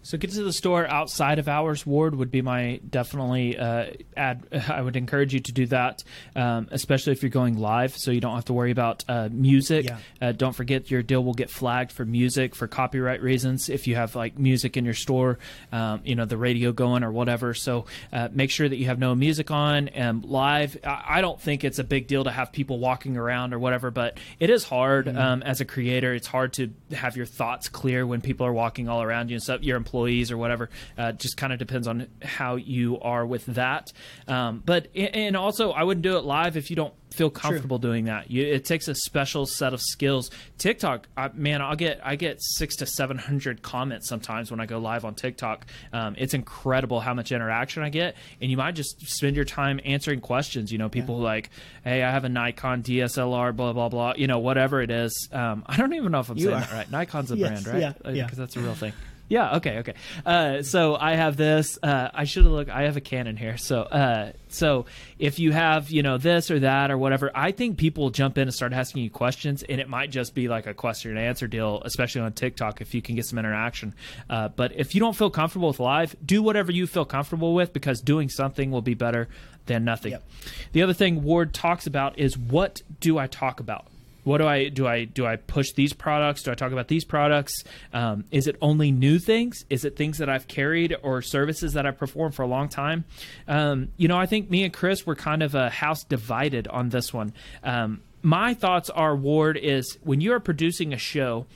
So 0.01 0.17
get 0.17 0.31
to 0.31 0.43
the 0.43 0.53
store 0.53 0.87
outside 0.87 1.39
of 1.39 1.47
hours, 1.47 1.85
Ward 1.85 2.15
would 2.15 2.31
be 2.31 2.41
my 2.41 2.79
definitely 2.89 3.57
uh, 3.57 3.87
ad. 4.15 4.47
I 4.69 4.81
would 4.81 4.95
encourage 4.95 5.33
you 5.33 5.39
to 5.41 5.51
do 5.51 5.65
that, 5.67 6.03
um, 6.35 6.67
especially 6.71 7.13
if 7.13 7.21
you're 7.21 7.29
going 7.29 7.57
live, 7.57 7.97
so 7.97 8.11
you 8.11 8.21
don't 8.21 8.35
have 8.35 8.45
to 8.45 8.53
worry 8.53 8.71
about 8.71 9.03
uh, 9.07 9.29
music. 9.31 9.85
Yeah. 9.85 9.97
Uh, 10.21 10.31
don't 10.31 10.53
forget 10.53 10.89
your 10.89 11.03
deal 11.03 11.23
will 11.23 11.33
get 11.33 11.49
flagged 11.49 11.91
for 11.91 12.05
music 12.05 12.55
for 12.55 12.67
copyright 12.67 13.21
reasons 13.21 13.69
if 13.69 13.87
you 13.87 13.95
have 13.95 14.15
like 14.15 14.39
music 14.39 14.77
in 14.77 14.85
your 14.85 14.93
store, 14.93 15.37
um, 15.71 16.01
you 16.05 16.15
know 16.15 16.25
the 16.25 16.37
radio 16.37 16.71
going 16.71 17.03
or 17.03 17.11
whatever. 17.11 17.53
So 17.53 17.85
uh, 18.13 18.29
make 18.31 18.51
sure 18.51 18.67
that 18.67 18.77
you 18.77 18.85
have 18.85 18.99
no 18.99 19.15
music 19.15 19.51
on 19.51 19.89
and 19.89 20.23
live. 20.23 20.77
I 20.83 21.21
don't 21.21 21.39
think 21.39 21.63
it's 21.63 21.79
a 21.79 21.83
big 21.83 22.07
deal 22.07 22.23
to 22.23 22.31
have 22.31 22.51
people 22.51 22.79
walking 22.79 23.17
around 23.17 23.53
or 23.53 23.59
whatever, 23.59 23.91
but 23.91 24.17
it 24.39 24.49
is 24.49 24.63
hard 24.63 25.07
mm-hmm. 25.07 25.17
um, 25.17 25.43
as 25.43 25.59
a 25.59 25.65
creator. 25.65 26.13
It's 26.13 26.27
hard 26.27 26.53
to 26.53 26.71
have 26.93 27.17
your 27.17 27.25
thoughts 27.25 27.67
clear 27.67 28.07
when 28.07 28.21
people 28.21 28.45
are 28.45 28.53
walking 28.53 28.87
all 28.87 29.01
around 29.01 29.29
you 29.29 29.35
and 29.35 29.43
stuff. 29.43 29.61
Your 29.61 29.77
employees 29.89 30.31
or 30.31 30.37
whatever. 30.37 30.69
Uh, 30.97 31.11
just 31.11 31.37
kind 31.37 31.51
of 31.51 31.59
depends 31.59 31.87
on 31.87 32.07
how 32.21 32.55
you 32.55 32.99
are 32.99 33.25
with 33.25 33.45
that. 33.47 33.91
Um, 34.27 34.61
but 34.65 34.87
and 34.95 35.35
also, 35.35 35.71
I 35.71 35.83
wouldn't 35.83 36.03
do 36.03 36.17
it 36.17 36.23
live 36.23 36.57
if 36.57 36.69
you 36.69 36.75
don't 36.75 36.93
feel 37.11 37.29
comfortable 37.29 37.79
True. 37.79 37.89
doing 37.89 38.05
that. 38.05 38.29
You, 38.29 38.45
it 38.45 38.65
takes 38.65 38.87
a 38.87 38.93
special 38.93 39.45
set 39.45 39.73
of 39.73 39.81
skills. 39.81 40.29
TikTok, 40.57 41.07
I, 41.17 41.29
man, 41.33 41.61
I'll 41.61 41.75
get 41.75 41.99
I 42.03 42.15
get 42.15 42.37
six 42.39 42.75
to 42.77 42.85
seven 42.85 43.17
hundred 43.17 43.61
comments 43.61 44.07
sometimes 44.07 44.51
when 44.51 44.59
I 44.59 44.65
go 44.65 44.79
live 44.79 45.05
on 45.05 45.15
TikTok. 45.15 45.65
Um, 45.91 46.15
it's 46.17 46.33
incredible 46.33 46.99
how 46.99 47.13
much 47.13 47.31
interaction 47.31 47.83
I 47.83 47.89
get, 47.89 48.15
and 48.41 48.51
you 48.51 48.57
might 48.57 48.75
just 48.75 49.01
spend 49.07 49.35
your 49.35 49.45
time 49.45 49.79
answering 49.83 50.21
questions. 50.21 50.71
You 50.71 50.77
know, 50.77 50.89
people 50.89 51.17
yeah. 51.17 51.23
like, 51.23 51.49
"Hey, 51.83 52.03
I 52.03 52.11
have 52.11 52.25
a 52.25 52.29
Nikon 52.29 52.83
DSLR, 52.83 53.55
blah 53.55 53.73
blah 53.73 53.89
blah." 53.89 54.13
You 54.15 54.27
know, 54.27 54.39
whatever 54.39 54.81
it 54.81 54.91
is. 54.91 55.29
Um, 55.31 55.63
I 55.65 55.77
don't 55.77 55.93
even 55.93 56.11
know 56.11 56.19
if 56.19 56.29
I'm 56.29 56.37
you 56.37 56.45
saying 56.45 56.57
are. 56.57 56.61
that 56.61 56.71
right. 56.71 56.91
Nikon's 56.91 57.31
a 57.31 57.37
yes, 57.37 57.63
brand, 57.63 57.67
right? 57.67 57.81
Yeah, 57.81 57.93
because 57.93 58.15
yeah. 58.15 58.27
that's 58.35 58.55
a 58.55 58.59
real 58.59 58.75
thing. 58.75 58.93
Yeah. 59.29 59.57
Okay. 59.57 59.77
Okay. 59.77 59.93
Uh, 60.25 60.63
so 60.63 60.95
I 60.95 61.13
have 61.13 61.37
this. 61.37 61.77
Uh, 61.81 62.09
I 62.13 62.25
should 62.25 62.43
have 62.43 62.51
looked. 62.51 62.71
I 62.71 62.83
have 62.83 62.97
a 62.97 63.01
Canon 63.01 63.37
here. 63.37 63.57
So, 63.57 63.81
uh, 63.83 64.31
so 64.49 64.87
if 65.19 65.37
you 65.37 65.51
have, 65.51 65.91
you 65.91 66.01
know, 66.01 66.17
this 66.17 66.49
or 66.49 66.59
that 66.59 66.89
or 66.89 66.97
whatever, 66.97 67.31
I 67.35 67.51
think 67.51 67.77
people 67.77 68.05
will 68.05 68.09
jump 68.09 68.39
in 68.39 68.43
and 68.43 68.53
start 68.53 68.73
asking 68.73 69.03
you 69.03 69.11
questions, 69.11 69.61
and 69.61 69.79
it 69.79 69.87
might 69.87 70.09
just 70.09 70.33
be 70.33 70.47
like 70.47 70.65
a 70.65 70.73
question 70.73 71.11
and 71.11 71.19
answer 71.19 71.47
deal, 71.47 71.81
especially 71.85 72.21
on 72.21 72.33
TikTok 72.33 72.81
if 72.81 72.95
you 72.95 73.03
can 73.03 73.15
get 73.15 73.25
some 73.25 73.37
interaction. 73.37 73.93
Uh, 74.29 74.49
but 74.49 74.73
if 74.75 74.95
you 74.95 74.99
don't 74.99 75.15
feel 75.15 75.29
comfortable 75.29 75.67
with 75.67 75.79
live, 75.79 76.15
do 76.25 76.41
whatever 76.41 76.71
you 76.71 76.87
feel 76.87 77.05
comfortable 77.05 77.53
with 77.53 77.71
because 77.71 78.01
doing 78.01 78.29
something 78.29 78.71
will 78.71 78.81
be 78.81 78.95
better 78.95 79.29
than 79.67 79.85
nothing. 79.85 80.13
Yep. 80.13 80.23
The 80.71 80.81
other 80.81 80.93
thing 80.93 81.23
Ward 81.23 81.53
talks 81.53 81.85
about 81.85 82.17
is 82.17 82.35
what 82.35 82.81
do 82.99 83.19
I 83.19 83.27
talk 83.27 83.59
about? 83.59 83.85
What 84.29 84.37
do 84.37 84.47
I 84.47 84.69
do? 84.69 84.85
I 84.85 85.05
do 85.05 85.25
I 85.25 85.37
push 85.37 85.71
these 85.73 85.91
products? 85.91 86.43
Do 86.43 86.51
I 86.51 86.53
talk 86.53 86.71
about 86.71 86.87
these 86.87 87.03
products? 87.03 87.63
Um, 87.91 88.25
is 88.29 88.45
it 88.45 88.57
only 88.61 88.91
new 88.91 89.17
things? 89.17 89.65
Is 89.71 89.83
it 89.83 89.95
things 89.95 90.19
that 90.19 90.29
I've 90.29 90.47
carried 90.47 90.95
or 91.01 91.23
services 91.23 91.73
that 91.73 91.87
I've 91.87 91.97
performed 91.97 92.35
for 92.35 92.43
a 92.43 92.47
long 92.47 92.69
time? 92.69 93.05
Um, 93.47 93.89
you 93.97 94.07
know, 94.07 94.19
I 94.19 94.27
think 94.27 94.51
me 94.51 94.63
and 94.63 94.71
Chris 94.71 95.03
were 95.03 95.15
kind 95.15 95.41
of 95.41 95.55
a 95.55 95.71
house 95.71 96.03
divided 96.03 96.67
on 96.67 96.89
this 96.89 97.11
one. 97.11 97.33
Um, 97.63 98.03
my 98.21 98.53
thoughts 98.53 98.91
are, 98.91 99.15
Ward, 99.15 99.57
is 99.57 99.97
when 100.03 100.21
you 100.21 100.31
are 100.33 100.39
producing 100.39 100.93
a 100.93 100.99
show 100.99 101.47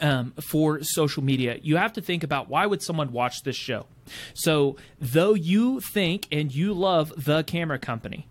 um, 0.00 0.32
for 0.40 0.82
social 0.82 1.22
media, 1.22 1.58
you 1.62 1.76
have 1.76 1.92
to 1.92 2.00
think 2.00 2.22
about 2.22 2.48
why 2.48 2.64
would 2.64 2.82
someone 2.82 3.12
watch 3.12 3.42
this 3.42 3.56
show. 3.56 3.84
So, 4.32 4.76
though 4.98 5.34
you 5.34 5.80
think 5.80 6.28
and 6.32 6.50
you 6.54 6.72
love 6.72 7.12
the 7.22 7.44
camera 7.44 7.78
company, 7.78 8.26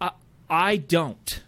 I, 0.00 0.12
I 0.48 0.76
don't 0.76 1.42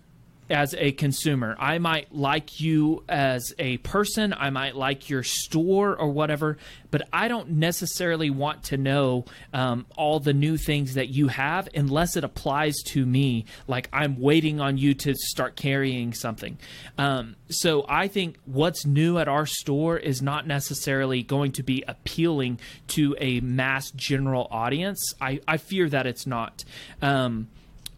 as 0.53 0.75
a 0.77 0.93
consumer. 0.93 1.57
I 1.59 1.79
might 1.79 2.15
like 2.15 2.61
you 2.61 3.03
as 3.09 3.53
a 3.59 3.79
person, 3.79 4.33
I 4.33 4.51
might 4.51 4.77
like 4.77 5.09
your 5.09 5.23
store 5.23 5.97
or 5.97 6.09
whatever, 6.11 6.59
but 6.91 7.09
I 7.13 7.29
don't 7.29 7.53
necessarily 7.53 8.31
want 8.31 8.65
to 8.65 8.77
know 8.77 9.25
um, 9.53 9.87
all 9.97 10.21
the 10.21 10.35
new 10.35 10.57
things 10.57 10.95
that 10.95 11.09
you 11.09 11.29
have 11.29 11.69
unless 11.75 12.17
it 12.17 12.25
applies 12.25 12.77
to 12.89 13.05
me. 13.05 13.47
Like 13.67 13.89
I'm 13.93 14.21
waiting 14.21 14.61
on 14.61 14.77
you 14.79 14.95
to 14.95 15.15
start 15.15 15.57
carrying 15.57 16.13
something. 16.13 16.59
Um, 16.99 17.37
so 17.49 17.85
I 17.89 18.09
think 18.09 18.37
what's 18.45 18.85
new 18.85 19.19
at 19.19 19.29
our 19.29 19.47
store 19.47 19.97
is 19.97 20.23
not 20.23 20.47
necessarily 20.47 21.23
going 21.23 21.53
to 21.53 21.63
be 21.63 21.83
appealing 21.89 22.61
to 22.89 23.17
a 23.19 23.41
mass 23.41 23.91
general 23.93 24.47
audience. 24.51 25.15
I, 25.21 25.41
I 25.49 25.57
fear 25.57 25.89
that 25.89 26.07
it's 26.07 26.27
not. 26.27 26.65
Um, 27.01 27.49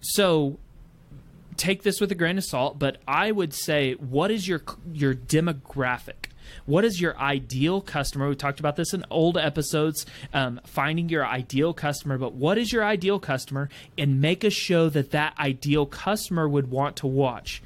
so 0.01 0.59
take 1.57 1.83
this 1.83 2.01
with 2.01 2.11
a 2.13 2.15
grain 2.15 2.39
of 2.39 2.45
salt, 2.45 2.79
but 2.79 2.99
I 3.07 3.31
would 3.31 3.53
say, 3.55 3.95
what 3.95 4.31
is 4.31 4.47
your 4.49 4.63
your 4.93 5.15
demographic? 5.15 6.27
What 6.67 6.85
is 6.85 7.01
your 7.01 7.17
ideal 7.19 7.81
customer? 7.81 8.29
We 8.29 8.37
talked 8.37 8.61
about 8.61 8.77
this 8.77 8.95
in 8.95 9.05
old 9.11 9.37
episodes, 9.37 10.07
um, 10.33 10.61
finding 10.65 11.09
your 11.09 11.27
ideal 11.27 11.73
customer. 11.73 12.19
But 12.19 12.35
what 12.35 12.59
is 12.59 12.73
your 12.73 12.85
ideal 12.85 13.19
customer, 13.19 13.69
and 13.99 14.21
make 14.21 14.45
a 14.45 14.51
show 14.51 14.89
that 14.91 15.11
that 15.11 15.39
ideal 15.39 15.87
customer 15.87 16.49
would 16.49 16.71
want 16.71 16.97
to 16.97 17.07
watch. 17.07 17.63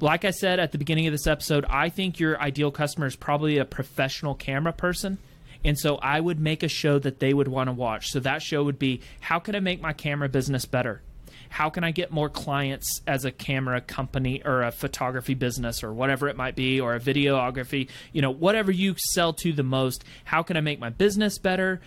Like 0.00 0.24
I 0.24 0.30
said 0.30 0.58
at 0.58 0.72
the 0.72 0.78
beginning 0.78 1.06
of 1.06 1.12
this 1.12 1.26
episode, 1.26 1.64
I 1.68 1.90
think 1.90 2.18
your 2.18 2.40
ideal 2.40 2.70
customer 2.70 3.06
is 3.06 3.16
probably 3.16 3.58
a 3.58 3.64
professional 3.64 4.34
camera 4.34 4.72
person. 4.72 5.18
And 5.62 5.78
so 5.78 5.96
I 5.96 6.20
would 6.20 6.40
make 6.40 6.62
a 6.62 6.68
show 6.68 6.98
that 7.00 7.20
they 7.20 7.34
would 7.34 7.48
want 7.48 7.68
to 7.68 7.72
watch. 7.72 8.08
So 8.08 8.20
that 8.20 8.40
show 8.42 8.64
would 8.64 8.78
be 8.78 9.02
how 9.20 9.38
can 9.38 9.54
I 9.54 9.60
make 9.60 9.82
my 9.82 9.92
camera 9.92 10.28
business 10.28 10.64
better? 10.64 11.02
How 11.50 11.68
can 11.68 11.84
I 11.84 11.90
get 11.90 12.10
more 12.10 12.30
clients 12.30 13.02
as 13.06 13.24
a 13.24 13.30
camera 13.30 13.80
company 13.80 14.40
or 14.44 14.62
a 14.62 14.70
photography 14.70 15.34
business 15.34 15.82
or 15.82 15.92
whatever 15.92 16.28
it 16.28 16.36
might 16.36 16.54
be 16.54 16.80
or 16.80 16.94
a 16.94 17.00
videography, 17.00 17.88
you 18.12 18.22
know, 18.22 18.30
whatever 18.30 18.70
you 18.70 18.94
sell 18.96 19.32
to 19.34 19.52
the 19.52 19.64
most, 19.64 20.04
how 20.24 20.42
can 20.42 20.56
I 20.56 20.60
make 20.60 20.78
my 20.78 20.90
business 20.90 21.38
better? 21.38 21.80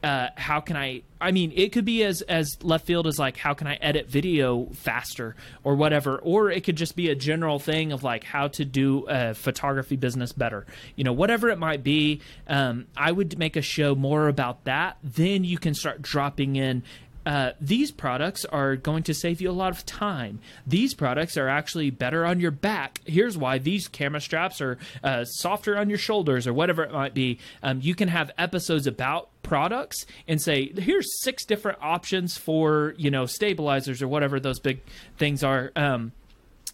Uh, 0.00 0.28
how 0.36 0.60
can 0.60 0.76
I? 0.76 1.02
I 1.20 1.32
mean, 1.32 1.52
it 1.56 1.72
could 1.72 1.84
be 1.84 2.04
as 2.04 2.22
as 2.22 2.56
left 2.62 2.86
field 2.86 3.08
as 3.08 3.18
like, 3.18 3.36
how 3.36 3.52
can 3.54 3.66
I 3.66 3.74
edit 3.74 4.08
video 4.08 4.66
faster 4.66 5.34
or 5.64 5.74
whatever, 5.74 6.18
or 6.18 6.52
it 6.52 6.62
could 6.62 6.76
just 6.76 6.94
be 6.94 7.08
a 7.08 7.16
general 7.16 7.58
thing 7.58 7.90
of 7.90 8.04
like 8.04 8.22
how 8.22 8.46
to 8.46 8.64
do 8.64 9.06
a 9.08 9.34
photography 9.34 9.96
business 9.96 10.32
better. 10.32 10.66
You 10.94 11.02
know, 11.02 11.12
whatever 11.12 11.48
it 11.48 11.58
might 11.58 11.82
be. 11.82 12.20
Um, 12.46 12.86
I 12.96 13.10
would 13.10 13.38
make 13.40 13.56
a 13.56 13.62
show 13.62 13.96
more 13.96 14.28
about 14.28 14.64
that. 14.64 14.98
Then 15.02 15.42
you 15.42 15.58
can 15.58 15.74
start 15.74 16.00
dropping 16.00 16.54
in 16.54 16.84
uh, 17.28 17.52
these 17.60 17.90
products 17.90 18.46
are 18.46 18.74
going 18.74 19.02
to 19.02 19.12
save 19.12 19.42
you 19.42 19.50
a 19.50 19.52
lot 19.52 19.70
of 19.70 19.84
time. 19.84 20.40
These 20.66 20.94
products 20.94 21.36
are 21.36 21.46
actually 21.46 21.90
better 21.90 22.24
on 22.24 22.40
your 22.40 22.50
back. 22.50 23.02
Here's 23.04 23.36
why 23.36 23.58
these 23.58 23.86
camera 23.86 24.22
straps 24.22 24.62
are 24.62 24.78
uh, 25.04 25.26
softer 25.26 25.76
on 25.76 25.90
your 25.90 25.98
shoulders 25.98 26.46
or 26.46 26.54
whatever 26.54 26.82
it 26.84 26.90
might 26.90 27.12
be. 27.12 27.38
Um, 27.62 27.80
you 27.82 27.94
can 27.94 28.08
have 28.08 28.30
episodes 28.38 28.86
about 28.86 29.28
products 29.42 30.06
and 30.26 30.40
say 30.40 30.72
here's 30.78 31.20
six 31.20 31.44
different 31.44 31.76
options 31.82 32.38
for 32.38 32.94
you 32.96 33.10
know 33.10 33.26
stabilizers 33.26 34.00
or 34.00 34.08
whatever 34.08 34.40
those 34.40 34.58
big 34.58 34.80
things 35.18 35.44
are 35.44 35.70
um, 35.76 36.12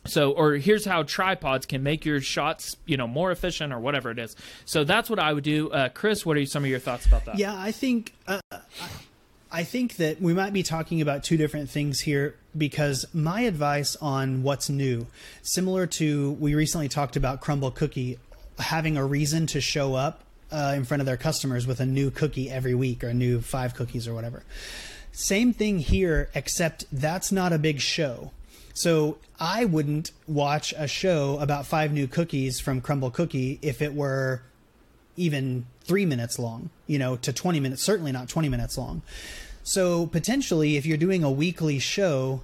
so 0.06 0.32
or 0.32 0.54
here's 0.54 0.84
how 0.84 1.02
tripods 1.04 1.66
can 1.66 1.82
make 1.82 2.04
your 2.04 2.20
shots 2.20 2.76
you 2.84 2.96
know 2.96 3.06
more 3.06 3.30
efficient 3.30 3.72
or 3.72 3.78
whatever 3.78 4.10
it 4.10 4.18
is 4.18 4.34
so 4.64 4.82
that's 4.82 5.08
what 5.08 5.20
i 5.20 5.32
would 5.32 5.44
do 5.44 5.70
uh, 5.70 5.88
chris 5.90 6.26
what 6.26 6.36
are 6.36 6.44
some 6.46 6.64
of 6.64 6.70
your 6.70 6.80
thoughts 6.80 7.06
about 7.06 7.24
that 7.26 7.38
yeah 7.38 7.54
i 7.56 7.70
think 7.70 8.12
uh, 8.26 8.40
I 9.54 9.62
think 9.62 9.98
that 9.98 10.20
we 10.20 10.34
might 10.34 10.52
be 10.52 10.64
talking 10.64 11.00
about 11.00 11.22
two 11.22 11.36
different 11.36 11.70
things 11.70 12.00
here 12.00 12.34
because 12.58 13.06
my 13.14 13.42
advice 13.42 13.94
on 13.94 14.42
what's 14.42 14.68
new, 14.68 15.06
similar 15.42 15.86
to 15.86 16.32
we 16.32 16.56
recently 16.56 16.88
talked 16.88 17.14
about 17.14 17.40
Crumbl 17.40 17.72
Cookie 17.72 18.18
having 18.58 18.96
a 18.96 19.06
reason 19.06 19.46
to 19.46 19.60
show 19.60 19.94
up 19.94 20.24
uh, 20.50 20.74
in 20.74 20.84
front 20.84 21.02
of 21.02 21.06
their 21.06 21.16
customers 21.16 21.68
with 21.68 21.78
a 21.78 21.86
new 21.86 22.10
cookie 22.10 22.50
every 22.50 22.74
week 22.74 23.04
or 23.04 23.10
a 23.10 23.14
new 23.14 23.40
five 23.40 23.76
cookies 23.76 24.08
or 24.08 24.14
whatever. 24.14 24.42
Same 25.12 25.52
thing 25.52 25.78
here, 25.78 26.30
except 26.34 26.86
that's 26.90 27.30
not 27.30 27.52
a 27.52 27.58
big 27.58 27.80
show. 27.80 28.32
So 28.72 29.18
I 29.38 29.66
wouldn't 29.66 30.10
watch 30.26 30.74
a 30.76 30.88
show 30.88 31.38
about 31.38 31.64
five 31.64 31.92
new 31.92 32.08
cookies 32.08 32.58
from 32.58 32.80
Crumbl 32.80 33.12
Cookie 33.12 33.60
if 33.62 33.80
it 33.80 33.94
were 33.94 34.42
even 35.16 35.66
three 35.82 36.06
minutes 36.06 36.38
long, 36.38 36.70
you 36.86 36.98
know, 36.98 37.16
to 37.16 37.32
20 37.32 37.60
minutes, 37.60 37.82
certainly 37.82 38.12
not 38.12 38.28
20 38.28 38.48
minutes 38.48 38.76
long. 38.76 39.02
So 39.62 40.06
potentially, 40.06 40.76
if 40.76 40.84
you're 40.84 40.98
doing 40.98 41.24
a 41.24 41.30
weekly 41.30 41.78
show, 41.78 42.42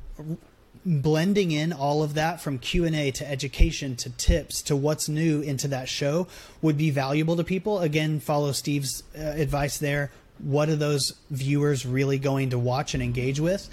blending 0.85 1.51
in 1.51 1.73
all 1.73 2.03
of 2.03 2.15
that 2.15 2.41
from 2.41 2.59
q&a 2.59 3.11
to 3.11 3.31
education 3.31 3.95
to 3.97 4.09
tips 4.11 4.63
to 4.63 4.75
what's 4.75 5.11
new 5.11 5.43
into 5.43 5.69
that 5.69 5.89
show 5.89 6.27
would 6.63 6.79
be 6.79 6.91
valuable 6.91 7.37
to 7.37 7.45
people. 7.45 7.81
Again 7.81 8.19
follow 8.19 8.53
steve's 8.53 9.03
uh, 9.15 9.21
advice 9.21 9.77
there. 9.77 10.11
What 10.39 10.71
are 10.71 10.77
those 10.77 11.13
viewers 11.31 11.85
really 11.85 12.19
going 12.19 12.51
to 12.51 12.59
watch 12.59 12.95
and 12.95 13.03
engage 13.03 13.39
with 13.39 13.69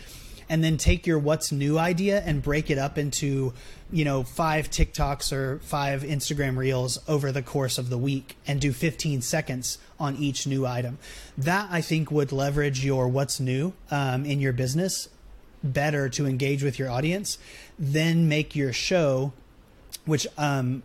and 0.50 0.64
then 0.64 0.78
take 0.78 1.06
your 1.06 1.20
what's 1.20 1.52
new 1.52 1.78
idea 1.78 2.22
and 2.26 2.42
break 2.42 2.70
it 2.70 2.78
up 2.78 2.98
into 2.98 3.54
you 3.92 4.06
know 4.06 4.24
five 4.24 4.70
tiktoks 4.70 5.32
or 5.32 5.60
five 5.60 6.04
instagram 6.04 6.58
reels 6.58 7.00
over 7.08 7.32
the 7.32 7.42
course 7.42 7.78
of 7.78 7.90
the 7.90 7.98
week 7.98 8.36
and 8.46 8.60
do 8.60 8.72
15 8.72 9.22
seconds 9.22 9.78
on 10.00 10.16
each 10.18 10.48
new 10.48 10.66
item 10.66 10.98
that 11.38 11.68
i 11.72 11.82
think 11.82 12.12
would 12.12 12.32
leverage 12.32 12.84
your 12.84 13.08
what's 13.08 13.40
new 13.40 13.74
um, 13.92 14.26
in 14.26 14.40
your 14.40 14.54
business 14.54 15.10
better 15.64 16.10
to 16.10 16.26
engage 16.26 16.64
with 16.64 16.80
your 16.80 16.90
audience, 16.90 17.38
then 17.78 18.28
make 18.28 18.56
your 18.56 18.74
show, 18.74 19.34
which 20.06 20.28
um, 20.38 20.84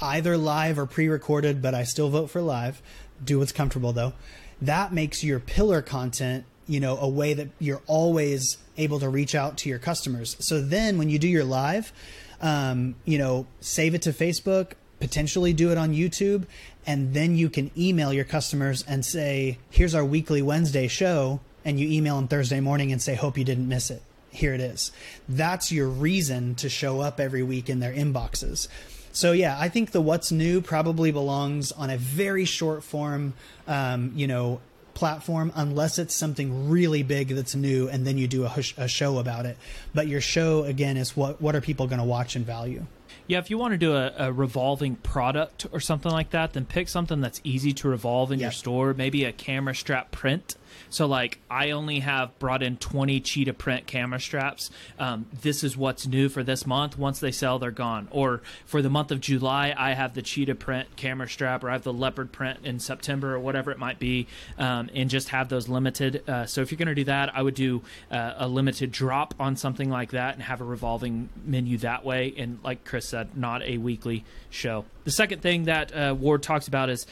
either 0.00 0.36
live 0.36 0.78
or 0.78 0.86
pre-recorded, 0.86 1.62
but 1.62 1.74
I 1.74 1.84
still 1.84 2.08
vote 2.08 2.30
for 2.30 2.40
live. 2.40 2.82
Do 3.22 3.38
what's 3.38 3.52
comfortable 3.52 3.92
though. 3.92 4.12
That 4.60 4.92
makes 4.92 5.24
your 5.24 5.40
pillar 5.40 5.82
content, 5.82 6.44
you 6.66 6.80
know, 6.80 6.96
a 6.98 7.08
way 7.08 7.34
that 7.34 7.48
you're 7.58 7.82
always 7.86 8.58
able 8.76 9.00
to 9.00 9.08
reach 9.08 9.34
out 9.34 9.58
to 9.58 9.68
your 9.68 9.78
customers. 9.78 10.36
So 10.40 10.60
then 10.60 10.98
when 10.98 11.10
you 11.10 11.18
do 11.18 11.28
your 11.28 11.44
live, 11.44 11.92
um, 12.40 12.94
you 13.04 13.18
know, 13.18 13.46
save 13.60 13.94
it 13.94 14.02
to 14.02 14.12
Facebook, 14.12 14.72
potentially 15.00 15.52
do 15.52 15.70
it 15.70 15.78
on 15.78 15.92
YouTube, 15.92 16.44
and 16.86 17.14
then 17.14 17.36
you 17.36 17.48
can 17.48 17.70
email 17.76 18.12
your 18.12 18.24
customers 18.24 18.84
and 18.86 19.04
say, 19.04 19.58
"Here's 19.70 19.94
our 19.94 20.04
weekly 20.04 20.42
Wednesday 20.42 20.88
show." 20.88 21.40
and 21.64 21.78
you 21.78 21.88
email 21.88 22.16
them 22.16 22.28
Thursday 22.28 22.60
morning 22.60 22.92
and 22.92 23.00
say, 23.00 23.14
Hope 23.14 23.38
you 23.38 23.44
didn't 23.44 23.68
miss 23.68 23.90
it. 23.90 24.02
Here 24.30 24.54
it 24.54 24.60
is. 24.60 24.92
That's 25.28 25.70
your 25.70 25.88
reason 25.88 26.54
to 26.56 26.68
show 26.68 27.00
up 27.00 27.20
every 27.20 27.42
week 27.42 27.68
in 27.68 27.80
their 27.80 27.92
inboxes. 27.92 28.68
So 29.12 29.32
yeah, 29.32 29.56
I 29.58 29.68
think 29.68 29.90
the 29.90 30.00
what's 30.00 30.32
new 30.32 30.62
probably 30.62 31.12
belongs 31.12 31.70
on 31.70 31.90
a 31.90 31.98
very 31.98 32.46
short 32.46 32.82
form, 32.82 33.34
um, 33.68 34.12
you 34.14 34.26
know, 34.26 34.60
platform 34.94 35.52
unless 35.54 35.98
it's 35.98 36.14
something 36.14 36.68
really 36.70 37.02
big 37.02 37.28
that's 37.28 37.54
new, 37.54 37.88
and 37.88 38.06
then 38.06 38.18
you 38.18 38.28
do 38.28 38.44
a, 38.44 38.52
a 38.76 38.88
show 38.88 39.18
about 39.18 39.46
it. 39.46 39.56
But 39.94 40.06
your 40.06 40.20
show 40.20 40.64
again 40.64 40.96
is 40.96 41.16
what 41.16 41.40
what 41.40 41.54
are 41.54 41.60
people 41.60 41.86
going 41.86 42.00
to 42.00 42.04
watch 42.04 42.36
and 42.36 42.46
value? 42.46 42.86
Yeah, 43.32 43.38
if 43.38 43.48
you 43.48 43.56
want 43.56 43.72
to 43.72 43.78
do 43.78 43.94
a, 43.94 44.12
a, 44.18 44.30
revolving 44.30 44.96
product 44.96 45.64
or 45.72 45.80
something 45.80 46.12
like 46.12 46.32
that, 46.32 46.52
then 46.52 46.66
pick 46.66 46.86
something 46.86 47.22
that's 47.22 47.40
easy 47.44 47.72
to 47.72 47.88
revolve 47.88 48.30
in 48.30 48.38
your 48.38 48.50
store. 48.50 48.92
Maybe 48.92 49.24
a 49.24 49.32
camera 49.32 49.74
strap 49.74 50.10
print 50.10 50.54
so 50.90 51.06
like 51.06 51.38
I 51.50 51.70
only 51.70 52.00
have 52.00 52.38
brought 52.38 52.62
in 52.62 52.76
20 52.76 53.20
cheetah 53.20 53.54
print 53.54 53.86
camera 53.86 54.20
straps. 54.20 54.70
Um, 54.98 55.26
this 55.40 55.64
is 55.64 55.76
what's 55.76 56.06
new 56.06 56.28
for 56.28 56.42
this 56.42 56.66
month. 56.66 56.98
Once 56.98 57.20
they 57.20 57.32
sell, 57.32 57.58
they're 57.58 57.70
gone. 57.70 58.08
Or 58.10 58.42
for 58.64 58.82
the 58.82 58.90
month 58.90 59.10
of 59.10 59.20
July, 59.20 59.74
I 59.76 59.94
have 59.94 60.14
the 60.14 60.22
cheetah 60.22 60.54
print 60.54 60.96
camera 60.96 61.28
strap, 61.28 61.64
or 61.64 61.70
I 61.70 61.72
have 61.72 61.82
the 61.82 61.92
leopard 61.92 62.32
print 62.32 62.60
in 62.64 62.78
September, 62.78 63.34
or 63.34 63.40
whatever 63.40 63.70
it 63.70 63.78
might 63.78 63.98
be, 63.98 64.26
um, 64.58 64.90
and 64.94 65.08
just 65.10 65.30
have 65.30 65.48
those 65.48 65.68
limited. 65.68 66.28
Uh, 66.28 66.46
so 66.46 66.60
if 66.60 66.70
you're 66.70 66.78
going 66.78 66.88
to 66.88 66.94
do 66.94 67.04
that, 67.04 67.34
I 67.34 67.42
would 67.42 67.54
do 67.54 67.82
uh, 68.10 68.34
a 68.36 68.48
limited 68.48 68.92
drop 68.92 69.34
on 69.38 69.56
something 69.56 69.90
like 69.90 70.10
that 70.10 70.34
and 70.34 70.42
have 70.42 70.60
a 70.60 70.64
revolving 70.64 71.28
menu 71.44 71.78
that 71.78 72.04
way. 72.04 72.34
And 72.36 72.58
like 72.62 72.84
Chris 72.84 73.08
said, 73.08 73.21
not 73.34 73.62
a 73.62 73.78
weekly 73.78 74.24
show. 74.50 74.84
The 75.04 75.10
second 75.10 75.42
thing 75.42 75.64
that 75.64 75.94
uh, 75.94 76.14
Ward 76.18 76.42
talks 76.42 76.68
about 76.68 76.90
is 76.90 77.06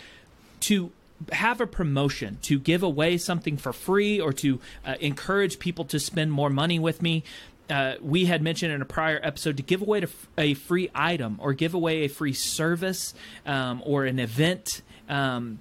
to 0.61 0.91
have 1.33 1.61
a 1.61 1.67
promotion 1.67 2.39
to 2.43 2.59
give 2.59 2.83
away 2.83 3.19
something 3.19 3.57
for 3.57 3.73
free 3.73 4.21
or 4.21 4.33
to 4.33 4.61
uh, 4.87 4.95
encourage 5.01 5.59
people 5.59 5.85
to 5.87 5.99
spend 5.99 6.33
more 6.33 6.51
money 6.51 6.79
with 6.79 7.03
me. 7.03 7.23
Uh, 7.69 7.95
we 8.01 8.25
had 8.25 8.43
mentioned 8.43 8.73
in 8.73 8.83
a 8.83 8.87
prior 8.87 9.21
episode 9.23 9.57
to 9.57 9.63
give 9.63 9.81
away 9.81 10.05
a 10.37 10.55
free 10.55 10.91
item 10.95 11.39
or 11.41 11.53
give 11.53 11.75
away 11.75 12.05
a 12.05 12.09
free 12.09 12.33
service 12.33 13.15
um, 13.47 13.83
or 13.85 14.05
an 14.05 14.19
event. 14.19 14.83
Um, 15.09 15.61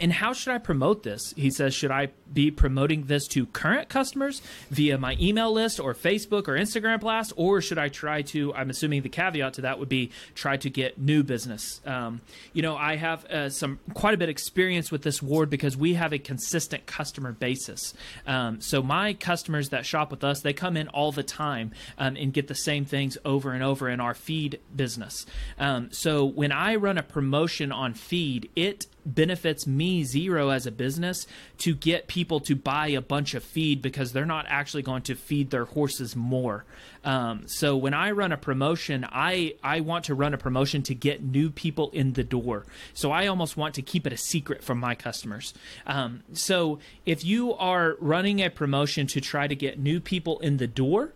and 0.00 0.12
how 0.12 0.32
should 0.32 0.52
I 0.52 0.58
promote 0.58 1.02
this? 1.02 1.34
He 1.36 1.50
says, 1.50 1.74
should 1.74 1.90
I 1.90 2.08
be 2.32 2.50
promoting 2.50 3.04
this 3.04 3.26
to 3.28 3.46
current 3.46 3.88
customers 3.88 4.42
via 4.70 4.98
my 4.98 5.16
email 5.20 5.52
list 5.52 5.80
or 5.80 5.94
Facebook 5.94 6.48
or 6.48 6.52
Instagram 6.52 7.00
blast, 7.00 7.32
or 7.36 7.60
should 7.60 7.78
I 7.78 7.88
try 7.88 8.22
to? 8.22 8.54
I'm 8.54 8.70
assuming 8.70 9.02
the 9.02 9.08
caveat 9.08 9.54
to 9.54 9.62
that 9.62 9.78
would 9.78 9.88
be 9.88 10.10
try 10.34 10.56
to 10.58 10.70
get 10.70 10.98
new 10.98 11.22
business. 11.22 11.80
Um, 11.86 12.20
you 12.52 12.62
know, 12.62 12.76
I 12.76 12.96
have 12.96 13.24
uh, 13.26 13.50
some 13.50 13.78
quite 13.94 14.14
a 14.14 14.16
bit 14.16 14.24
of 14.24 14.30
experience 14.30 14.90
with 14.90 15.02
this 15.02 15.22
ward 15.22 15.50
because 15.50 15.76
we 15.76 15.94
have 15.94 16.12
a 16.12 16.18
consistent 16.18 16.86
customer 16.86 17.32
basis. 17.32 17.94
Um, 18.26 18.60
so 18.60 18.82
my 18.82 19.14
customers 19.14 19.70
that 19.70 19.86
shop 19.86 20.10
with 20.10 20.24
us, 20.24 20.40
they 20.40 20.52
come 20.52 20.76
in 20.76 20.88
all 20.88 21.12
the 21.12 21.22
time 21.22 21.72
um, 21.98 22.16
and 22.16 22.32
get 22.32 22.48
the 22.48 22.54
same 22.54 22.84
things 22.84 23.18
over 23.24 23.52
and 23.52 23.62
over 23.62 23.88
in 23.88 24.00
our 24.00 24.14
feed 24.14 24.60
business. 24.74 25.26
Um, 25.58 25.90
so 25.92 26.24
when 26.24 26.52
I 26.52 26.76
run 26.76 26.98
a 26.98 27.02
promotion 27.02 27.72
on 27.72 27.94
feed, 27.94 28.50
it 28.56 28.86
benefits 29.04 29.66
me 29.66 30.04
zero 30.04 30.50
as 30.50 30.66
a 30.66 30.70
business 30.70 31.26
to 31.58 31.74
get 31.74 32.06
people 32.06 32.21
to 32.40 32.56
buy 32.56 32.88
a 32.88 33.00
bunch 33.00 33.34
of 33.34 33.42
feed 33.42 33.82
because 33.82 34.12
they're 34.12 34.26
not 34.26 34.46
actually 34.48 34.82
going 34.82 35.02
to 35.02 35.14
feed 35.14 35.50
their 35.50 35.64
horses 35.64 36.14
more. 36.16 36.64
Um, 37.04 37.44
so 37.46 37.76
when 37.76 37.94
I 37.94 38.12
run 38.12 38.32
a 38.32 38.36
promotion, 38.36 39.06
I 39.10 39.54
I 39.62 39.80
want 39.80 40.04
to 40.06 40.14
run 40.14 40.34
a 40.34 40.38
promotion 40.38 40.82
to 40.84 40.94
get 40.94 41.22
new 41.22 41.50
people 41.50 41.90
in 41.90 42.12
the 42.12 42.24
door. 42.24 42.64
So 42.94 43.10
I 43.10 43.26
almost 43.26 43.56
want 43.56 43.74
to 43.74 43.82
keep 43.82 44.06
it 44.06 44.12
a 44.12 44.16
secret 44.16 44.62
from 44.62 44.78
my 44.78 44.94
customers. 44.94 45.54
Um, 45.86 46.22
so 46.32 46.78
if 47.06 47.24
you 47.24 47.54
are 47.54 47.96
running 48.00 48.40
a 48.40 48.50
promotion 48.50 49.06
to 49.08 49.20
try 49.20 49.46
to 49.46 49.54
get 49.54 49.78
new 49.78 50.00
people 50.00 50.38
in 50.40 50.58
the 50.58 50.66
door, 50.66 51.12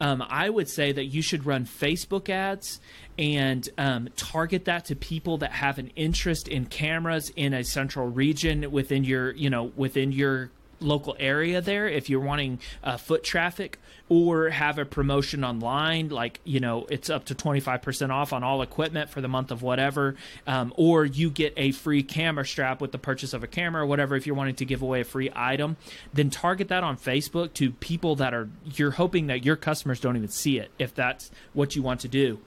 um, 0.00 0.22
I 0.28 0.48
would 0.50 0.68
say 0.68 0.92
that 0.92 1.06
you 1.06 1.22
should 1.22 1.46
run 1.46 1.64
Facebook 1.64 2.28
ads 2.28 2.80
and 3.18 3.68
um, 3.78 4.08
target 4.16 4.66
that 4.66 4.86
to 4.86 4.96
people 4.96 5.38
that 5.38 5.52
have 5.52 5.78
an 5.78 5.90
interest 5.96 6.48
in 6.48 6.66
cameras 6.66 7.32
in 7.36 7.54
a 7.54 7.64
central 7.64 8.08
region 8.08 8.70
within 8.70 9.04
your, 9.04 9.32
you 9.32 9.48
know, 9.48 9.72
within 9.76 10.12
your 10.12 10.50
local 10.80 11.16
area 11.18 11.60
there 11.60 11.88
if 11.88 12.10
you're 12.10 12.20
wanting 12.20 12.58
uh, 12.84 12.96
foot 12.96 13.24
traffic 13.24 13.78
or 14.08 14.50
have 14.50 14.78
a 14.78 14.84
promotion 14.84 15.44
online 15.44 16.08
like 16.08 16.40
you 16.44 16.60
know 16.60 16.86
it's 16.90 17.10
up 17.10 17.24
to 17.24 17.34
25% 17.34 18.10
off 18.10 18.32
on 18.32 18.44
all 18.44 18.62
equipment 18.62 19.10
for 19.10 19.20
the 19.20 19.28
month 19.28 19.50
of 19.50 19.62
whatever 19.62 20.14
um, 20.46 20.72
or 20.76 21.04
you 21.04 21.30
get 21.30 21.52
a 21.56 21.72
free 21.72 22.02
camera 22.02 22.46
strap 22.46 22.80
with 22.80 22.92
the 22.92 22.98
purchase 22.98 23.32
of 23.32 23.42
a 23.42 23.46
camera 23.46 23.82
or 23.82 23.86
whatever 23.86 24.14
if 24.16 24.26
you're 24.26 24.36
wanting 24.36 24.54
to 24.54 24.64
give 24.64 24.82
away 24.82 25.00
a 25.00 25.04
free 25.04 25.30
item 25.34 25.76
then 26.12 26.30
target 26.30 26.68
that 26.68 26.84
on 26.84 26.96
facebook 26.96 27.52
to 27.52 27.70
people 27.70 28.16
that 28.16 28.34
are 28.34 28.48
you're 28.74 28.92
hoping 28.92 29.26
that 29.26 29.44
your 29.44 29.56
customers 29.56 30.00
don't 30.00 30.16
even 30.16 30.28
see 30.28 30.58
it 30.58 30.70
if 30.78 30.94
that's 30.94 31.30
what 31.52 31.74
you 31.74 31.82
want 31.82 32.00
to 32.00 32.08
do 32.08 32.38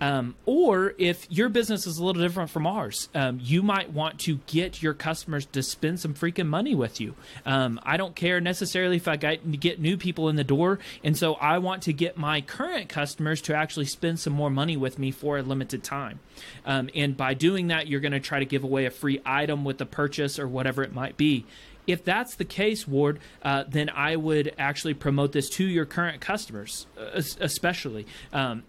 um, 0.00 0.34
or 0.46 0.94
if 0.98 1.26
your 1.30 1.48
business 1.48 1.86
is 1.86 1.98
a 1.98 2.04
little 2.04 2.22
different 2.22 2.50
from 2.50 2.66
ours, 2.66 3.08
um, 3.14 3.40
you 3.42 3.62
might 3.62 3.92
want 3.92 4.20
to 4.20 4.38
get 4.46 4.82
your 4.82 4.94
customers 4.94 5.46
to 5.46 5.62
spend 5.62 6.00
some 6.00 6.14
freaking 6.14 6.46
money 6.46 6.74
with 6.74 7.00
you. 7.00 7.14
Um, 7.44 7.80
I 7.82 7.96
don't 7.96 8.14
care 8.14 8.40
necessarily 8.40 8.96
if 8.96 9.08
I 9.08 9.16
get 9.16 9.80
new 9.80 9.96
people 9.96 10.28
in 10.28 10.36
the 10.36 10.44
door, 10.44 10.78
and 11.02 11.16
so 11.16 11.34
I 11.34 11.58
want 11.58 11.82
to 11.82 11.92
get 11.92 12.16
my 12.16 12.40
current 12.40 12.88
customers 12.88 13.40
to 13.42 13.54
actually 13.54 13.86
spend 13.86 14.20
some 14.20 14.32
more 14.32 14.50
money 14.50 14.76
with 14.76 14.98
me 14.98 15.10
for 15.10 15.38
a 15.38 15.42
limited 15.42 15.82
time. 15.82 16.20
Um, 16.64 16.90
and 16.94 17.16
by 17.16 17.34
doing 17.34 17.68
that, 17.68 17.88
you're 17.88 18.00
going 18.00 18.12
to 18.12 18.20
try 18.20 18.38
to 18.38 18.44
give 18.44 18.64
away 18.64 18.86
a 18.86 18.90
free 18.90 19.20
item 19.26 19.64
with 19.64 19.78
the 19.78 19.86
purchase 19.86 20.38
or 20.38 20.46
whatever 20.46 20.82
it 20.82 20.92
might 20.92 21.16
be. 21.16 21.44
If 21.88 22.04
that's 22.04 22.36
the 22.36 22.44
case, 22.44 22.86
Ward, 22.86 23.18
uh, 23.42 23.64
then 23.66 23.88
I 23.88 24.14
would 24.14 24.54
actually 24.58 24.92
promote 24.92 25.32
this 25.32 25.48
to 25.50 25.64
your 25.64 25.86
current 25.86 26.20
customers, 26.20 26.86
uh, 26.98 27.22
especially. 27.40 28.06
Um, 28.30 28.62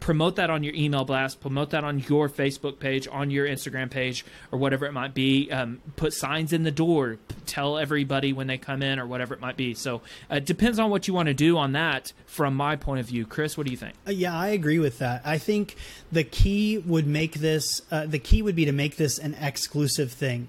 promote 0.00 0.36
that 0.36 0.48
on 0.48 0.64
your 0.64 0.72
email 0.74 1.04
blast, 1.04 1.42
promote 1.42 1.70
that 1.70 1.84
on 1.84 1.98
your 1.98 2.30
Facebook 2.30 2.78
page, 2.78 3.06
on 3.12 3.30
your 3.30 3.46
Instagram 3.46 3.90
page, 3.90 4.24
or 4.50 4.58
whatever 4.58 4.86
it 4.86 4.92
might 4.92 5.12
be. 5.12 5.52
Um, 5.52 5.82
put 5.96 6.14
signs 6.14 6.54
in 6.54 6.62
the 6.62 6.70
door, 6.70 7.18
tell 7.44 7.76
everybody 7.76 8.32
when 8.32 8.46
they 8.46 8.56
come 8.56 8.82
in, 8.82 8.98
or 8.98 9.06
whatever 9.06 9.34
it 9.34 9.42
might 9.42 9.58
be. 9.58 9.74
So 9.74 10.00
uh, 10.30 10.36
it 10.36 10.46
depends 10.46 10.78
on 10.78 10.88
what 10.88 11.06
you 11.06 11.12
want 11.12 11.28
to 11.28 11.34
do 11.34 11.58
on 11.58 11.72
that 11.72 12.14
from 12.24 12.54
my 12.54 12.76
point 12.76 13.00
of 13.00 13.06
view. 13.06 13.26
Chris, 13.26 13.58
what 13.58 13.66
do 13.66 13.72
you 13.72 13.76
think? 13.76 13.92
Uh, 14.08 14.12
yeah, 14.12 14.34
I 14.34 14.48
agree 14.48 14.78
with 14.78 15.00
that. 15.00 15.20
I 15.22 15.36
think 15.36 15.76
the 16.10 16.24
key 16.24 16.78
would 16.78 17.06
make 17.06 17.34
this, 17.34 17.82
uh, 17.90 18.06
the 18.06 18.18
key 18.18 18.40
would 18.40 18.56
be 18.56 18.64
to 18.64 18.72
make 18.72 18.96
this 18.96 19.18
an 19.18 19.34
exclusive 19.34 20.10
thing. 20.10 20.48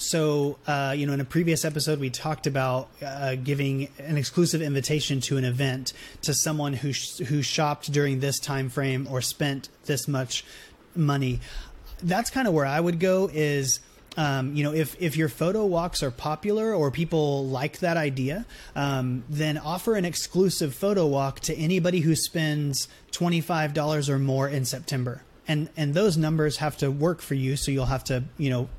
So, 0.00 0.56
uh, 0.66 0.94
you 0.96 1.06
know, 1.06 1.12
in 1.12 1.20
a 1.20 1.26
previous 1.26 1.62
episode, 1.62 2.00
we 2.00 2.08
talked 2.08 2.46
about 2.46 2.88
uh, 3.04 3.34
giving 3.34 3.88
an 3.98 4.16
exclusive 4.16 4.62
invitation 4.62 5.20
to 5.22 5.36
an 5.36 5.44
event 5.44 5.92
to 6.22 6.32
someone 6.32 6.72
who 6.72 6.94
sh- 6.94 7.18
who 7.18 7.42
shopped 7.42 7.92
during 7.92 8.20
this 8.20 8.38
time 8.38 8.70
frame 8.70 9.06
or 9.10 9.20
spent 9.20 9.68
this 9.84 10.08
much 10.08 10.42
money. 10.96 11.40
That's 12.02 12.30
kind 12.30 12.48
of 12.48 12.54
where 12.54 12.64
I 12.64 12.80
would 12.80 12.98
go. 12.98 13.28
Is 13.30 13.80
um, 14.16 14.56
you 14.56 14.64
know, 14.64 14.72
if 14.72 14.96
if 15.02 15.18
your 15.18 15.28
photo 15.28 15.66
walks 15.66 16.02
are 16.02 16.10
popular 16.10 16.74
or 16.74 16.90
people 16.90 17.46
like 17.48 17.80
that 17.80 17.98
idea, 17.98 18.46
um, 18.74 19.22
then 19.28 19.58
offer 19.58 19.96
an 19.96 20.06
exclusive 20.06 20.74
photo 20.74 21.06
walk 21.06 21.40
to 21.40 21.54
anybody 21.54 22.00
who 22.00 22.16
spends 22.16 22.88
twenty 23.10 23.42
five 23.42 23.74
dollars 23.74 24.08
or 24.08 24.18
more 24.18 24.48
in 24.48 24.64
September. 24.64 25.24
And 25.46 25.68
and 25.76 25.92
those 25.92 26.16
numbers 26.16 26.56
have 26.56 26.78
to 26.78 26.90
work 26.90 27.20
for 27.20 27.34
you, 27.34 27.56
so 27.56 27.70
you'll 27.70 27.84
have 27.84 28.04
to 28.04 28.24
you 28.38 28.48
know 28.48 28.70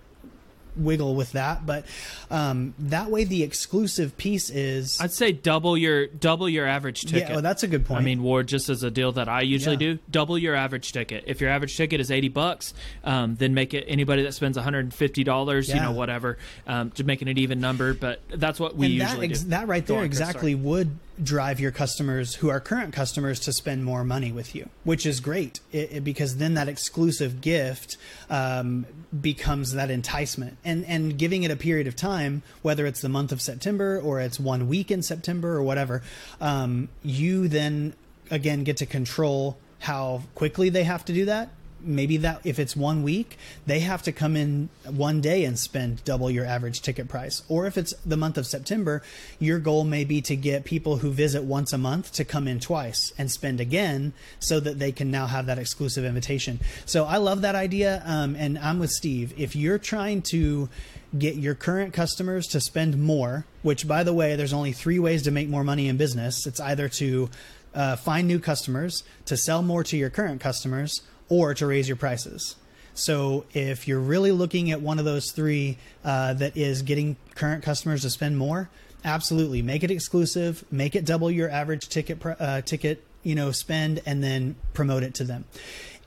wiggle 0.76 1.16
with 1.16 1.34
that, 1.34 1.66
but 1.66 1.86
um, 2.30 2.74
that 2.80 3.10
way 3.12 3.24
the 3.24 3.44
exclusive 3.44 4.18
piece 4.18 4.50
is. 4.50 5.00
I'd 5.02 5.12
say 5.12 5.32
double 5.32 5.78
your 5.78 6.08
double 6.08 6.48
your 6.48 6.66
average 6.66 7.02
ticket. 7.02 7.28
Yeah, 7.30 7.34
well, 7.34 7.42
that's 7.42 7.64
a 7.64 7.68
good 7.68 7.86
point. 7.86 8.02
I 8.02 8.04
mean, 8.04 8.24
Ward, 8.24 8.48
just 8.48 8.70
as 8.70 8.84
a 8.84 8.92
deal 8.92 9.12
that 9.14 9.28
I 9.28 9.42
usually 9.42 9.76
Yeah. 9.76 9.94
do, 9.96 10.00
double 10.10 10.38
your 10.38 10.56
average 10.56 10.92
ticket. 10.94 11.24
If 11.28 11.42
your 11.42 11.50
average 11.50 11.76
ticket 11.76 12.00
is 12.00 12.10
eighty 12.12 12.30
bucks, 12.30 12.74
um, 13.04 13.36
then 13.36 13.54
make 13.54 13.74
it 13.74 13.86
anybody 13.88 14.24
that 14.24 14.34
spends 14.34 14.58
one 14.58 14.64
hundred 14.64 14.86
and 14.86 14.94
fifty 14.94 15.24
dollars, 15.24 15.70
you 15.70 15.76
know, 15.76 15.92
whatever, 15.92 16.38
um, 16.68 16.92
to 16.92 17.04
make 17.04 17.22
it 17.22 17.28
an 17.28 17.38
even 17.38 17.60
number. 17.60 17.94
But 17.94 18.22
that's 18.30 18.60
what 18.60 18.76
we 18.76 18.94
and 18.94 19.02
that, 19.02 19.10
usually 19.10 19.30
ex- 19.30 19.42
do. 19.42 19.50
that 19.50 19.68
right 19.68 19.86
there 19.86 20.04
exactly 20.04 20.54
sorry. 20.54 20.56
would 20.56 20.98
drive 21.24 21.60
your 21.60 21.72
customers 21.72 22.36
who 22.36 22.50
are 22.50 22.60
current 22.60 22.94
customers 22.94 23.40
to 23.42 23.54
spend 23.54 23.84
more 23.86 24.04
money 24.04 24.32
with 24.32 24.56
you, 24.56 24.70
which 24.84 25.06
is 25.06 25.20
great 25.20 25.60
it, 25.72 25.92
it- 25.92 26.04
because 26.04 26.38
then 26.38 26.56
that 26.56 26.68
exclusive 26.68 27.42
gift 27.42 27.98
um, 28.30 28.86
becomes 29.22 29.74
that 29.74 29.92
enticement. 29.92 30.58
And 30.64 30.86
and 30.86 31.18
giving 31.18 31.44
it 31.44 31.52
a 31.52 31.56
period 31.56 31.88
of 31.88 31.96
time, 31.96 32.42
whether 32.62 32.86
it's 32.86 33.02
the 33.02 33.10
month 33.10 33.32
of 33.32 33.42
September 33.42 34.00
or 34.00 34.20
it's 34.20 34.40
one 34.40 34.68
week 34.68 34.90
in 34.92 35.02
September 35.04 35.54
or 35.56 35.64
whatever, 35.64 36.02
um, 36.40 36.90
you 37.04 37.48
then 37.48 37.94
again 38.30 38.64
get 38.64 38.78
to 38.78 38.86
control 38.86 39.58
how 39.80 40.22
quickly 40.36 40.70
they 40.70 40.84
have 40.84 41.04
to 41.06 41.14
do 41.14 41.26
that 41.26 41.50
maybe 41.84 42.18
that 42.18 42.42
if 42.44 42.60
it's 42.60 42.76
one 42.76 43.04
week 43.04 43.38
they 43.66 43.80
have 43.80 44.02
to 44.04 44.12
come 44.12 44.36
in 44.36 44.70
one 44.86 45.22
day 45.22 45.44
and 45.46 45.58
spend 45.58 46.04
double 46.04 46.30
your 46.30 46.46
average 46.46 46.82
ticket 46.82 47.08
price. 47.08 47.44
Or 47.48 47.66
if 47.66 47.78
it's 47.78 47.94
the 48.06 48.18
month 48.18 48.38
of 48.38 48.46
september 48.46 49.02
your 49.40 49.60
goal 49.60 49.84
may 49.84 50.04
be 50.04 50.22
to 50.22 50.36
get 50.36 50.66
people 50.66 50.98
who 50.98 51.12
visit 51.12 51.44
once 51.44 51.74
a 51.74 51.78
month 51.78 52.12
to 52.14 52.26
come 52.26 52.48
in 52.48 52.60
twice 52.60 53.14
and 53.18 53.32
spend 53.32 53.60
again 53.60 54.14
so 54.40 54.60
that 54.60 54.80
they 54.80 54.92
can 54.92 55.12
now 55.12 55.28
have 55.28 55.46
that 55.46 55.60
exclusive 55.60 56.06
invitation. 56.06 56.60
So 56.86 57.06
i 57.06 57.18
love 57.18 57.42
that 57.42 57.56
idea 57.56 58.02
um, 58.06 58.36
and 58.36 58.58
i'm 58.60 58.80
with 58.80 58.92
steve. 58.92 59.34
If 59.38 59.56
you're 59.56 59.80
trying 59.80 60.22
to 60.24 60.70
get 61.18 61.36
your 61.36 61.56
current 61.56 61.94
customers 61.94 62.48
to 62.48 62.62
spend 62.62 62.98
more 62.98 63.46
which 63.62 63.88
by 63.88 64.04
the 64.04 64.14
way 64.14 64.36
there's 64.36 64.54
only 64.54 64.72
three 64.72 65.00
ways 65.00 65.24
to 65.24 65.32
make 65.32 65.50
more 65.50 65.64
money 65.64 65.88
in 65.88 65.98
business. 65.98 66.46
It's 66.48 66.60
either 66.60 66.90
to 66.90 67.30
uh, 67.74 67.96
find 67.96 68.28
new 68.28 68.40
customers 68.40 69.04
to 69.26 69.38
sell 69.38 69.62
more 69.62 69.84
to 69.84 69.98
your 69.98 70.10
current 70.10 70.42
customers 70.42 71.02
or 71.32 71.54
to 71.54 71.66
raise 71.66 71.88
your 71.88 71.96
prices. 71.96 72.58
So 72.94 73.46
if 73.54 73.88
you're 73.88 74.02
really 74.02 74.34
looking 74.34 74.70
at 74.70 74.82
one 74.82 75.00
of 75.00 75.06
those 75.06 75.32
three 75.32 75.78
uh, 76.04 76.34
that 76.34 76.58
is 76.58 76.82
getting 76.82 77.16
current 77.36 77.64
customers 77.64 78.02
to 78.02 78.10
spend 78.10 78.38
more, 78.38 78.70
absolutely 79.06 79.62
make 79.62 79.82
it 79.84 79.90
exclusive, 79.90 80.66
make 80.70 80.94
it 80.94 81.06
double 81.06 81.32
your 81.32 81.50
average 81.50 81.88
ticket 81.88 82.22
uh, 82.26 82.62
ticket 82.62 83.06
you 83.24 83.34
know 83.34 83.52
spend, 83.52 84.02
and 84.06 84.22
then 84.22 84.58
promote 84.74 85.04
it 85.04 85.14
to 85.16 85.24
them. 85.24 85.46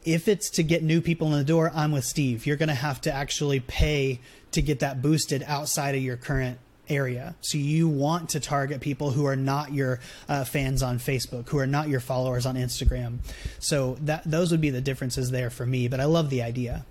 If 0.04 0.28
it's 0.28 0.50
to 0.50 0.62
get 0.62 0.82
new 0.82 1.00
people 1.00 1.28
in 1.28 1.38
the 1.38 1.44
door, 1.44 1.72
I'm 1.74 1.90
with 1.90 2.04
Steve. 2.04 2.44
You're 2.44 2.58
going 2.58 2.68
to 2.68 2.74
have 2.74 3.00
to 3.02 3.12
actually 3.12 3.60
pay 3.60 4.20
to 4.50 4.60
get 4.60 4.80
that 4.80 5.00
boosted 5.00 5.42
outside 5.46 5.94
of 5.94 6.02
your 6.02 6.18
current 6.18 6.58
area. 6.88 7.34
So 7.40 7.58
you 7.58 7.88
want 7.88 8.30
to 8.30 8.40
target 8.40 8.80
people 8.80 9.10
who 9.10 9.26
are 9.26 9.36
not 9.36 9.72
your 9.72 10.00
uh, 10.28 10.44
fans 10.44 10.82
on 10.82 10.98
Facebook, 10.98 11.48
who 11.48 11.58
are 11.58 11.66
not 11.66 11.88
your 11.88 12.00
followers 12.00 12.46
on 12.46 12.56
Instagram. 12.56 13.18
So 13.58 13.96
that 14.02 14.22
those 14.24 14.50
would 14.50 14.60
be 14.60 14.70
the 14.70 14.80
differences 14.80 15.30
there 15.30 15.50
for 15.50 15.66
me. 15.66 15.88
But 15.88 16.00
I 16.00 16.04
love 16.04 16.30
the 16.30 16.42
idea. 16.42 16.84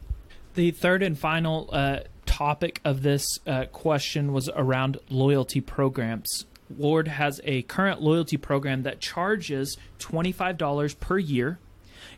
The 0.56 0.72
third 0.72 1.02
and 1.02 1.18
final 1.18 1.70
uh, 1.72 2.00
topic 2.26 2.80
of 2.86 3.02
this 3.02 3.26
uh, 3.48 3.66
question 3.66 4.34
was 4.34 4.50
around 4.56 4.98
loyalty 5.10 5.62
programs. 5.62 6.46
Ward 6.70 7.08
has 7.08 7.42
a 7.44 7.64
current 7.64 8.02
loyalty 8.02 8.38
program 8.38 8.84
that 8.84 9.00
charges 9.00 9.78
$25 10.00 11.00
per 11.00 11.18
year, 11.18 11.60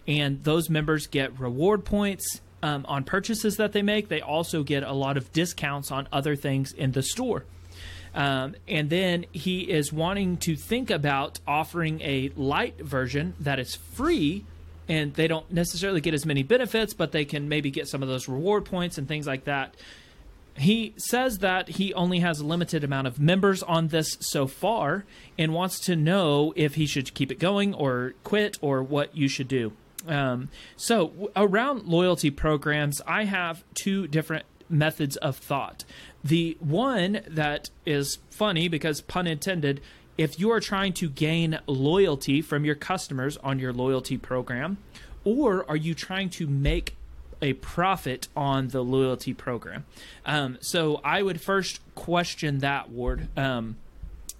and 0.07 0.43
those 0.43 0.69
members 0.69 1.07
get 1.07 1.37
reward 1.39 1.83
points 1.83 2.41
um, 2.61 2.85
on 2.87 3.03
purchases 3.03 3.57
that 3.57 3.73
they 3.73 3.81
make. 3.81 4.07
They 4.07 4.21
also 4.21 4.63
get 4.63 4.83
a 4.83 4.93
lot 4.93 5.17
of 5.17 5.31
discounts 5.31 5.91
on 5.91 6.07
other 6.11 6.35
things 6.35 6.71
in 6.71 6.91
the 6.93 7.03
store. 7.03 7.45
Um, 8.15 8.55
and 8.65 8.89
then 8.89 9.25
he 9.33 9.61
is 9.69 9.91
wanting 9.91 10.37
to 10.37 10.55
think 10.55 10.89
about 10.89 11.39
offering 11.45 11.99
a 12.01 12.31
light 12.37 12.79
version 12.79 13.35
that 13.41 13.59
is 13.59 13.75
free 13.75 14.45
and 14.87 15.13
they 15.15 15.27
don't 15.27 15.51
necessarily 15.51 15.99
get 15.99 16.13
as 16.13 16.25
many 16.25 16.43
benefits, 16.43 16.93
but 16.93 17.11
they 17.11 17.25
can 17.25 17.49
maybe 17.49 17.71
get 17.71 17.87
some 17.87 18.01
of 18.01 18.07
those 18.07 18.27
reward 18.29 18.65
points 18.65 18.97
and 18.97 19.07
things 19.07 19.27
like 19.27 19.45
that. 19.45 19.75
He 20.57 20.93
says 20.95 21.39
that 21.39 21.67
he 21.67 21.93
only 21.93 22.19
has 22.19 22.39
a 22.39 22.45
limited 22.45 22.83
amount 22.83 23.07
of 23.07 23.19
members 23.19 23.61
on 23.63 23.89
this 23.89 24.15
so 24.21 24.47
far 24.47 25.03
and 25.37 25.53
wants 25.53 25.79
to 25.81 25.95
know 25.97 26.53
if 26.55 26.75
he 26.75 26.85
should 26.85 27.13
keep 27.13 27.31
it 27.31 27.39
going 27.39 27.73
or 27.73 28.13
quit 28.23 28.57
or 28.61 28.81
what 28.81 29.17
you 29.17 29.27
should 29.27 29.49
do. 29.49 29.73
Um, 30.07 30.49
so, 30.77 31.07
w- 31.07 31.29
around 31.35 31.85
loyalty 31.85 32.29
programs, 32.29 33.01
I 33.07 33.25
have 33.25 33.63
two 33.73 34.07
different 34.07 34.45
methods 34.69 35.17
of 35.17 35.35
thought. 35.35 35.83
The 36.25 36.57
one 36.59 37.21
that 37.27 37.69
is 37.85 38.17
funny 38.31 38.67
because, 38.67 38.99
pun 38.99 39.27
intended, 39.27 39.79
if 40.17 40.39
you 40.39 40.49
are 40.49 40.59
trying 40.59 40.93
to 40.93 41.07
gain 41.07 41.59
loyalty 41.67 42.41
from 42.41 42.65
your 42.65 42.73
customers 42.73 43.37
on 43.37 43.59
your 43.59 43.71
loyalty 43.71 44.17
program, 44.17 44.79
or 45.23 45.69
are 45.69 45.75
you 45.75 45.93
trying 45.93 46.31
to 46.31 46.47
make 46.47 46.95
a 47.43 47.53
profit 47.53 48.27
on 48.35 48.69
the 48.69 48.83
loyalty 48.83 49.35
program? 49.35 49.85
Um, 50.25 50.57
so 50.61 50.99
I 51.03 51.21
would 51.21 51.41
first 51.41 51.79
question 51.93 52.57
that, 52.57 52.89
Ward. 52.89 53.27
Um, 53.37 53.77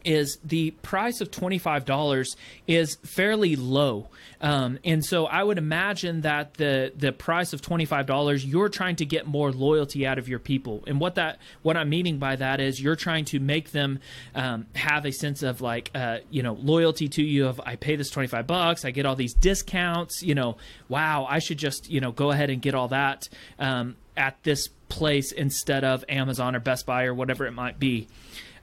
is 0.06 0.38
the 0.44 0.72
price 0.72 1.22
of 1.22 1.32
$25 1.32 2.36
is 2.68 2.96
fairly 3.04 3.56
low. 3.56 4.08
Um, 4.42 4.80
and 4.84 5.04
so 5.04 5.26
I 5.26 5.44
would 5.44 5.58
imagine 5.58 6.22
that 6.22 6.56
the 6.56 6.92
the 6.96 7.12
price 7.12 7.54
of 7.54 7.62
$25 7.62 8.44
you're 8.46 8.70
trying 8.70 8.98
to 8.98 9.06
get 9.06 9.26
more 9.26 9.52
loyalty 9.52 10.06
out 10.06 10.20
of 10.20 10.28
your 10.28 10.40
people. 10.40 10.84
And 10.88 11.00
what 11.00 11.16
that 11.16 11.40
what 11.62 11.78
I'm 11.78 11.90
meaning 11.90 12.20
by 12.20 12.36
that 12.36 12.60
is 12.60 12.82
you're 12.82 12.96
trying 12.96 13.26
to 13.26 13.40
make 13.40 13.72
them 13.72 14.00
um, 14.36 14.68
have 14.76 15.06
a 15.06 15.12
sense 15.12 15.42
of 15.42 15.62
like 15.62 15.90
uh, 15.96 16.20
you 16.30 16.44
know 16.44 16.54
loyalty 16.54 17.08
to 17.10 17.24
you 17.24 17.48
of 17.48 17.60
I 17.66 17.76
pay 17.76 17.96
this 17.96 18.10
25 18.10 18.46
bucks, 18.46 18.86
I 18.86 18.92
get 18.92 19.06
all 19.06 19.16
these 19.16 19.34
discounts, 19.34 20.22
you 20.22 20.36
know, 20.36 20.58
wow, 20.90 21.26
I 21.30 21.40
should 21.40 21.58
just, 21.58 21.90
you 21.90 22.02
know, 22.02 22.12
go 22.12 22.32
ahead 22.32 22.50
and 22.50 22.62
get 22.62 22.76
all 22.76 22.90
that 22.90 23.28
um, 23.60 23.96
at 24.16 24.42
this 24.44 24.70
place 24.90 25.32
instead 25.32 25.84
of 25.84 26.06
Amazon 26.10 26.56
or 26.56 26.60
Best 26.60 26.86
Buy 26.86 27.06
or 27.06 27.14
whatever 27.14 27.46
it 27.46 27.52
might 27.52 27.80
be. 27.80 28.08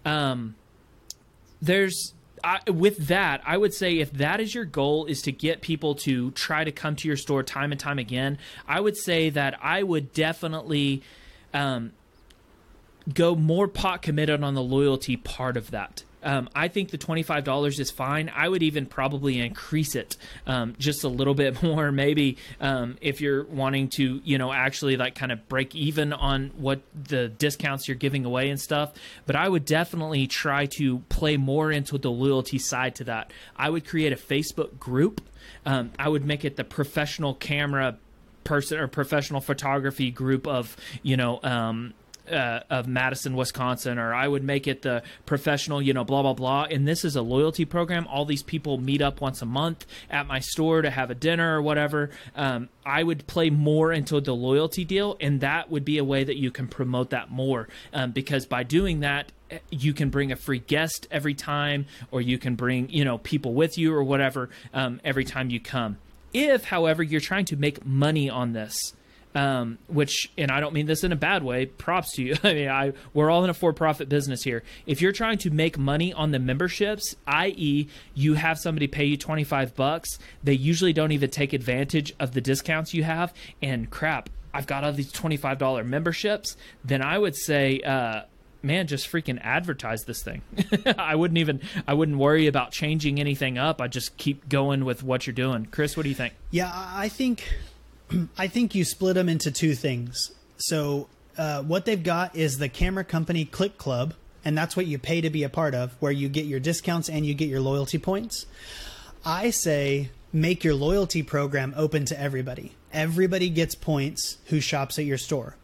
Um, 0.04 0.54
there's 1.62 2.12
I, 2.44 2.58
with 2.68 3.06
that, 3.06 3.40
I 3.46 3.56
would 3.56 3.72
say 3.72 4.00
if 4.00 4.12
that 4.14 4.40
is 4.40 4.54
your 4.54 4.64
goal 4.64 5.06
is 5.06 5.22
to 5.22 5.32
get 5.32 5.60
people 5.60 5.94
to 5.96 6.32
try 6.32 6.64
to 6.64 6.72
come 6.72 6.96
to 6.96 7.06
your 7.06 7.16
store 7.16 7.44
time 7.44 7.70
and 7.70 7.80
time 7.80 8.00
again, 8.00 8.36
I 8.66 8.80
would 8.80 8.96
say 8.96 9.30
that 9.30 9.58
I 9.62 9.84
would 9.84 10.12
definitely 10.12 11.02
um, 11.54 11.92
go 13.14 13.36
more 13.36 13.68
pot 13.68 14.02
committed 14.02 14.42
on 14.42 14.54
the 14.54 14.62
loyalty 14.62 15.16
part 15.16 15.56
of 15.56 15.70
that. 15.70 16.02
Um, 16.22 16.48
I 16.54 16.68
think 16.68 16.90
the 16.90 16.98
twenty-five 16.98 17.44
dollars 17.44 17.80
is 17.80 17.90
fine. 17.90 18.30
I 18.34 18.48
would 18.48 18.62
even 18.62 18.86
probably 18.86 19.40
increase 19.40 19.94
it 19.94 20.16
um, 20.46 20.74
just 20.78 21.04
a 21.04 21.08
little 21.08 21.34
bit 21.42 21.62
more, 21.62 21.92
maybe 21.92 22.38
um, 22.60 22.96
if 23.00 23.20
you're 23.20 23.44
wanting 23.44 23.88
to, 23.90 24.20
you 24.24 24.38
know, 24.38 24.52
actually 24.52 24.96
like 24.96 25.14
kind 25.14 25.32
of 25.32 25.48
break 25.48 25.74
even 25.74 26.12
on 26.12 26.50
what 26.56 26.80
the 26.94 27.28
discounts 27.28 27.88
you're 27.88 27.96
giving 27.96 28.24
away 28.24 28.50
and 28.50 28.60
stuff. 28.60 28.92
But 29.26 29.36
I 29.36 29.48
would 29.48 29.64
definitely 29.64 30.26
try 30.26 30.66
to 30.76 31.00
play 31.08 31.36
more 31.36 31.70
into 31.70 31.98
the 31.98 32.10
loyalty 32.10 32.58
side 32.58 32.94
to 32.96 33.04
that. 33.04 33.32
I 33.56 33.70
would 33.70 33.86
create 33.86 34.12
a 34.12 34.16
Facebook 34.16 34.78
group. 34.78 35.20
Um, 35.66 35.92
I 35.98 36.08
would 36.08 36.24
make 36.24 36.44
it 36.44 36.56
the 36.56 36.64
professional 36.64 37.34
camera 37.34 37.98
person 38.44 38.78
or 38.78 38.88
professional 38.88 39.40
photography 39.40 40.10
group 40.10 40.46
of 40.46 40.76
you 41.02 41.16
know 41.16 41.40
um, 41.42 41.94
uh, 42.32 42.60
of 42.70 42.86
Madison, 42.86 43.36
Wisconsin, 43.36 43.98
or 43.98 44.14
I 44.14 44.26
would 44.26 44.42
make 44.42 44.66
it 44.66 44.82
the 44.82 45.02
professional, 45.26 45.82
you 45.82 45.92
know, 45.92 46.04
blah 46.04 46.22
blah 46.22 46.34
blah. 46.34 46.64
And 46.64 46.86
this 46.86 47.04
is 47.04 47.16
a 47.16 47.22
loyalty 47.22 47.64
program. 47.64 48.06
All 48.08 48.24
these 48.24 48.42
people 48.42 48.78
meet 48.78 49.02
up 49.02 49.20
once 49.20 49.42
a 49.42 49.46
month 49.46 49.86
at 50.10 50.26
my 50.26 50.40
store 50.40 50.82
to 50.82 50.90
have 50.90 51.10
a 51.10 51.14
dinner 51.14 51.58
or 51.58 51.62
whatever. 51.62 52.10
Um, 52.34 52.68
I 52.84 53.02
would 53.02 53.26
play 53.26 53.50
more 53.50 53.92
into 53.92 54.20
the 54.20 54.34
loyalty 54.34 54.84
deal, 54.84 55.16
and 55.20 55.40
that 55.40 55.70
would 55.70 55.84
be 55.84 55.98
a 55.98 56.04
way 56.04 56.24
that 56.24 56.36
you 56.36 56.50
can 56.50 56.68
promote 56.68 57.10
that 57.10 57.30
more. 57.30 57.68
Um, 57.92 58.12
because 58.12 58.46
by 58.46 58.62
doing 58.62 59.00
that, 59.00 59.30
you 59.70 59.92
can 59.92 60.10
bring 60.10 60.32
a 60.32 60.36
free 60.36 60.60
guest 60.60 61.06
every 61.10 61.34
time, 61.34 61.86
or 62.10 62.20
you 62.20 62.38
can 62.38 62.54
bring 62.54 62.88
you 62.90 63.04
know 63.04 63.18
people 63.18 63.54
with 63.54 63.78
you 63.78 63.94
or 63.94 64.02
whatever 64.02 64.50
um, 64.72 65.00
every 65.04 65.24
time 65.24 65.50
you 65.50 65.60
come. 65.60 65.98
If, 66.32 66.64
however, 66.64 67.02
you're 67.02 67.20
trying 67.20 67.44
to 67.46 67.56
make 67.56 67.84
money 67.84 68.30
on 68.30 68.54
this, 68.54 68.94
um, 69.34 69.78
which, 69.88 70.30
and 70.36 70.50
I 70.50 70.60
don't 70.60 70.74
mean 70.74 70.86
this 70.86 71.04
in 71.04 71.12
a 71.12 71.16
bad 71.16 71.42
way. 71.42 71.66
Props 71.66 72.12
to 72.16 72.22
you. 72.22 72.36
I 72.44 72.54
mean, 72.54 72.68
I 72.68 72.92
we're 73.14 73.30
all 73.30 73.44
in 73.44 73.50
a 73.50 73.54
for-profit 73.54 74.08
business 74.08 74.42
here. 74.42 74.62
If 74.86 75.00
you're 75.00 75.12
trying 75.12 75.38
to 75.38 75.50
make 75.50 75.78
money 75.78 76.12
on 76.12 76.30
the 76.30 76.38
memberships, 76.38 77.16
i.e., 77.26 77.88
you 78.14 78.34
have 78.34 78.58
somebody 78.58 78.86
pay 78.86 79.04
you 79.04 79.16
twenty-five 79.16 79.74
bucks, 79.74 80.18
they 80.42 80.54
usually 80.54 80.92
don't 80.92 81.12
even 81.12 81.30
take 81.30 81.52
advantage 81.52 82.14
of 82.20 82.32
the 82.32 82.40
discounts 82.40 82.94
you 82.94 83.04
have. 83.04 83.32
And 83.62 83.90
crap, 83.90 84.28
I've 84.52 84.66
got 84.66 84.84
all 84.84 84.92
these 84.92 85.12
twenty-five 85.12 85.58
dollar 85.58 85.84
memberships. 85.84 86.56
Then 86.84 87.02
I 87.02 87.18
would 87.18 87.36
say. 87.36 87.80
Uh, 87.80 88.22
man 88.64 88.86
just 88.86 89.10
freaking 89.10 89.40
advertise 89.42 90.02
this 90.04 90.22
thing 90.22 90.40
i 90.96 91.16
wouldn't 91.16 91.38
even 91.38 91.60
i 91.88 91.92
wouldn't 91.92 92.16
worry 92.16 92.46
about 92.46 92.70
changing 92.70 93.18
anything 93.18 93.58
up 93.58 93.80
i 93.80 93.88
just 93.88 94.16
keep 94.16 94.48
going 94.48 94.84
with 94.84 95.02
what 95.02 95.26
you're 95.26 95.34
doing 95.34 95.66
chris 95.72 95.96
what 95.96 96.04
do 96.04 96.08
you 96.08 96.14
think 96.14 96.32
Yeah, 96.52 96.70
I 96.72 97.08
think 97.08 97.42
I 98.38 98.46
think 98.46 98.74
you 98.74 98.84
split 98.84 99.14
them 99.14 99.28
into 99.28 99.50
two 99.50 99.74
things. 99.74 100.32
So 100.56 101.08
uh, 101.36 101.62
what 101.62 101.84
they've 101.84 102.02
got 102.02 102.36
is 102.36 102.58
the 102.58 102.68
camera 102.68 103.04
company 103.04 103.44
Click 103.44 103.78
Club, 103.78 104.14
and 104.44 104.56
that's 104.56 104.76
what 104.76 104.86
you 104.86 104.98
pay 104.98 105.20
to 105.20 105.30
be 105.30 105.42
a 105.44 105.48
part 105.48 105.74
of, 105.74 105.92
where 106.00 106.12
you 106.12 106.28
get 106.28 106.46
your 106.46 106.60
discounts 106.60 107.08
and 107.08 107.24
you 107.24 107.34
get 107.34 107.48
your 107.48 107.60
loyalty 107.60 107.98
points. 107.98 108.46
I 109.24 109.50
say 109.50 110.10
make 110.32 110.64
your 110.64 110.74
loyalty 110.74 111.22
program 111.22 111.74
open 111.76 112.04
to 112.06 112.20
everybody. 112.20 112.72
Everybody 112.92 113.50
gets 113.50 113.74
points 113.74 114.38
who 114.46 114.60
shops 114.60 114.98
at 114.98 115.04
your 115.04 115.18
store. 115.18 115.56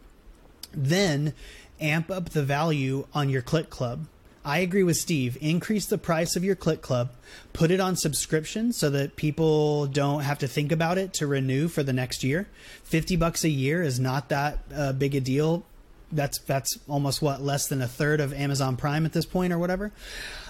Then 0.71 1.33
amp 1.79 2.09
up 2.11 2.29
the 2.29 2.43
value 2.43 3.07
on 3.13 3.29
your 3.29 3.41
Click 3.41 3.69
Club. 3.69 4.05
I 4.43 4.59
agree 4.59 4.83
with 4.83 4.97
Steve. 4.97 5.37
Increase 5.41 5.85
the 5.85 5.97
price 5.97 6.35
of 6.35 6.43
your 6.43 6.55
Click 6.55 6.81
Club, 6.81 7.11
put 7.53 7.71
it 7.71 7.79
on 7.79 7.95
subscription 7.95 8.71
so 8.71 8.89
that 8.89 9.15
people 9.15 9.85
don't 9.87 10.21
have 10.21 10.39
to 10.39 10.47
think 10.47 10.71
about 10.71 10.97
it 10.97 11.13
to 11.15 11.27
renew 11.27 11.67
for 11.67 11.83
the 11.83 11.93
next 11.93 12.23
year. 12.23 12.47
50 12.83 13.15
bucks 13.17 13.43
a 13.43 13.49
year 13.49 13.81
is 13.81 13.99
not 13.99 14.29
that 14.29 14.59
uh, 14.73 14.93
big 14.93 15.15
a 15.15 15.19
deal. 15.19 15.65
That's 16.11 16.39
that's 16.39 16.79
almost 16.87 17.21
what 17.21 17.41
less 17.41 17.67
than 17.67 17.81
a 17.81 17.87
third 17.87 18.19
of 18.19 18.33
Amazon 18.33 18.77
Prime 18.77 19.05
at 19.05 19.13
this 19.13 19.25
point 19.25 19.53
or 19.53 19.59
whatever. 19.59 19.91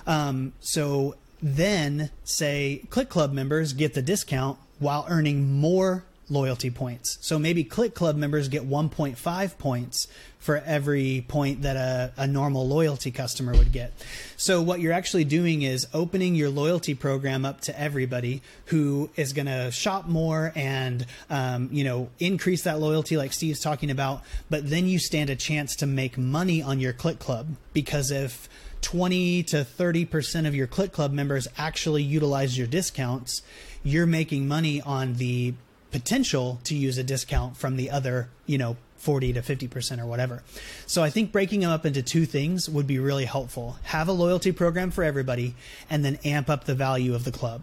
Um, 0.07 0.53
so 0.61 1.15
then 1.41 2.11
say 2.23 2.83
Click 2.89 3.09
Club 3.09 3.33
members 3.33 3.73
get 3.73 3.93
the 3.93 4.01
discount 4.01 4.57
while 4.79 5.05
earning 5.09 5.59
more 5.59 6.05
loyalty 6.29 6.69
points. 6.69 7.17
So 7.21 7.39
maybe 7.39 7.63
Click 7.63 7.93
Club 7.93 8.15
members 8.15 8.47
get 8.47 8.67
1.5 8.67 9.57
points 9.57 10.07
for 10.39 10.57
every 10.65 11.25
point 11.27 11.63
that 11.63 11.75
a, 11.75 12.13
a 12.15 12.25
normal 12.25 12.67
loyalty 12.67 13.11
customer 13.11 13.51
would 13.53 13.71
get. 13.71 13.91
So 14.37 14.61
what 14.61 14.79
you're 14.79 14.93
actually 14.93 15.25
doing 15.25 15.63
is 15.63 15.87
opening 15.93 16.33
your 16.33 16.49
loyalty 16.49 16.95
program 16.95 17.43
up 17.45 17.61
to 17.61 17.79
everybody 17.79 18.41
who 18.65 19.09
is 19.15 19.33
going 19.33 19.47
to 19.47 19.69
shop 19.71 20.07
more 20.07 20.53
and 20.55 21.05
um, 21.29 21.69
you 21.71 21.83
know 21.83 22.09
increase 22.19 22.63
that 22.63 22.79
loyalty, 22.79 23.17
like 23.17 23.33
Steve's 23.33 23.59
talking 23.59 23.91
about. 23.91 24.23
But 24.49 24.69
then 24.69 24.87
you 24.87 24.97
stand 24.97 25.29
a 25.29 25.35
chance 25.35 25.75
to 25.77 25.85
make 25.85 26.17
money 26.17 26.61
on 26.61 26.79
your 26.79 26.93
Click 26.93 27.19
Club 27.19 27.55
because 27.73 28.09
if 28.09 28.47
20 28.81 29.43
to 29.43 29.57
30% 29.57 30.47
of 30.47 30.55
your 30.55 30.67
Click 30.67 30.93
Club 30.93 31.11
members 31.11 31.47
actually 31.57 32.03
utilize 32.03 32.57
your 32.57 32.67
discounts, 32.67 33.41
you're 33.83 34.05
making 34.05 34.47
money 34.47 34.81
on 34.81 35.15
the 35.15 35.53
potential 35.91 36.59
to 36.65 36.75
use 36.75 36.97
a 36.97 37.03
discount 37.03 37.57
from 37.57 37.75
the 37.75 37.89
other, 37.89 38.29
you 38.45 38.57
know, 38.57 38.77
40 38.97 39.33
to 39.33 39.41
50% 39.41 39.99
or 40.01 40.05
whatever. 40.05 40.43
So 40.85 41.03
I 41.03 41.09
think 41.09 41.31
breaking 41.31 41.61
them 41.61 41.71
up 41.71 41.85
into 41.85 42.03
two 42.03 42.25
things 42.25 42.69
would 42.69 42.85
be 42.85 42.99
really 42.99 43.25
helpful. 43.25 43.77
Have 43.83 44.07
a 44.07 44.11
loyalty 44.11 44.51
program 44.51 44.91
for 44.91 45.03
everybody 45.03 45.55
and 45.89 46.03
then 46.03 46.19
amp 46.25 46.49
up 46.49 46.65
the 46.65 46.75
value 46.75 47.15
of 47.15 47.23
the 47.23 47.31
club. 47.31 47.61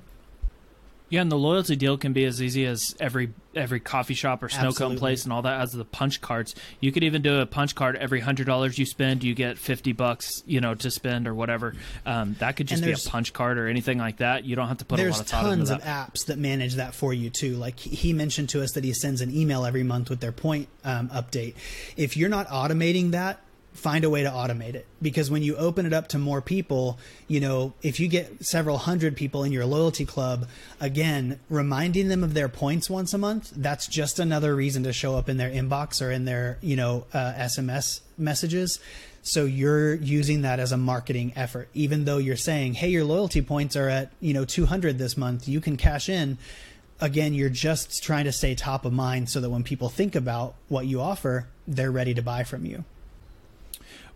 Yeah, 1.09 1.21
and 1.21 1.31
the 1.31 1.39
loyalty 1.39 1.77
deal 1.77 1.97
can 1.97 2.13
be 2.13 2.25
as 2.25 2.43
easy 2.43 2.67
as 2.67 2.97
every 2.99 3.33
every 3.55 3.81
coffee 3.81 4.15
shop 4.15 4.43
or 4.43 4.49
snow 4.49 4.73
cone 4.73 4.99
place 4.99 5.25
and 5.25 5.33
all 5.33 5.43
that 5.43 5.61
as 5.61 5.73
the 5.73 5.85
punch 5.85 6.21
cards. 6.21 6.55
You 6.81 6.93
could 6.93 7.05
even 7.05 7.23
do 7.23 7.41
a 7.41 7.47
punch 7.47 7.75
card 7.75 7.97
every 7.97 8.21
hundred 8.21 8.47
dollars 8.47 8.77
you 8.77 8.85
spend, 8.87 9.23
you 9.23 9.35
get 9.35 9.57
fifty 9.57 9.93
bucks, 9.93 10.43
you 10.47 10.61
know, 10.61 10.75
to 10.75 10.91
spend 10.91 11.29
or 11.29 11.35
whatever. 11.35 11.75
Um, 12.05 12.35
that 12.41 12.57
could 12.57 12.67
just 12.67 12.83
be 12.83 12.93
a 12.93 12.97
punch 12.97 13.33
card 13.33 13.57
or 13.57 13.69
anything 13.69 13.99
like 13.99 14.17
that. 14.19 14.45
You 14.45 14.57
don't 14.57 14.69
have 14.69 14.79
to 14.79 14.85
put 14.85 14.99
a 14.99 15.05
lot 15.09 15.21
of 15.21 15.27
thought 15.29 15.53
into 15.53 15.65
that. 15.67 15.69
There's 15.69 15.81
tons 15.81 16.11
of 16.11 16.23
apps 16.23 16.27
that 16.27 16.39
manage 16.39 16.75
that 16.75 16.95
for 16.95 17.15
you 17.15 17.31
too. 17.31 17.55
Like 17.57 17.79
he 17.79 18.13
mentioned 18.13 18.49
to 18.51 18.63
us 18.63 18.73
that 18.73 18.83
he 18.83 18.93
sends 18.93 19.21
an 19.21 19.35
email 19.35 19.65
every 19.65 19.85
month 19.85 20.11
with 20.11 20.19
their 20.21 20.33
point 20.33 20.69
um, 20.85 21.09
update. 21.11 21.55
If 21.97 22.17
you're 22.17 22.29
not 22.29 22.49
automating 22.49 23.13
that, 23.13 23.41
find 23.77 24.05
a 24.05 24.11
way 24.11 24.23
to 24.23 24.31
automate 24.31 24.75
it. 24.75 24.87
Because 25.01 25.31
when 25.31 25.43
you 25.43 25.57
open 25.57 25.87
it 25.87 25.93
up 25.93 26.09
to 26.09 26.19
more 26.19 26.41
people 26.41 26.99
you 27.29 27.41
know 27.41 27.75
if 27.83 28.01
you 28.01 28.09
get 28.09 28.45
several 28.45 28.79
hundred 28.79 29.17
people 29.17 29.45
in 29.45 29.53
your 29.53 29.67
loyalty 29.67 30.05
club 30.05 30.49
again 30.81 31.39
reminding 31.49 32.09
them 32.09 32.25
of 32.25 32.35
their 32.35 32.49
points 32.49 32.89
once 32.89 33.13
a 33.13 33.19
month 33.19 33.53
that's 33.57 33.87
just 33.87 34.19
another 34.19 34.55
reason 34.55 34.83
to 34.83 34.93
show 34.93 35.17
up 35.17 35.29
in 35.29 35.37
their 35.37 35.51
inbox 35.51 36.05
or 36.05 36.11
in 36.11 36.25
their 36.25 36.59
you 36.61 36.77
know 36.77 37.05
uh, 37.13 37.33
sms 37.39 38.01
messages. 38.19 38.81
So 39.23 39.45
you're 39.45 39.95
using 39.95 40.43
that 40.43 40.61
as 40.61 40.71
a 40.71 40.77
marketing 40.77 41.33
effort. 41.35 41.69
Even 41.75 42.05
though 42.05 42.19
you're 42.19 42.37
saying 42.37 42.75
hey 42.75 42.89
your 42.89 43.05
loyalty 43.05 43.43
points 43.43 43.77
are 43.77 43.89
at 43.89 44.13
you 44.21 44.35
know 44.35 44.45
200 44.45 44.99
this 44.99 45.17
month 45.17 45.49
you 45.49 45.61
can 45.61 45.77
cash 45.77 46.09
in 46.09 46.39
again 47.01 47.35
you're 47.35 47.51
just 47.51 48.03
trying 48.03 48.25
to 48.25 48.33
stay 48.33 48.55
top 48.55 48.85
of 48.85 48.93
mind 48.93 49.29
so 49.29 49.41
that 49.41 49.51
when 49.51 49.63
people 49.63 49.89
think 49.89 50.15
about 50.15 50.55
what 50.69 50.87
you 50.87 51.01
offer 51.01 51.47
they're 51.69 51.91
ready 51.91 52.15
to 52.15 52.23
buy 52.23 52.43
from 52.43 52.65
you 52.65 52.85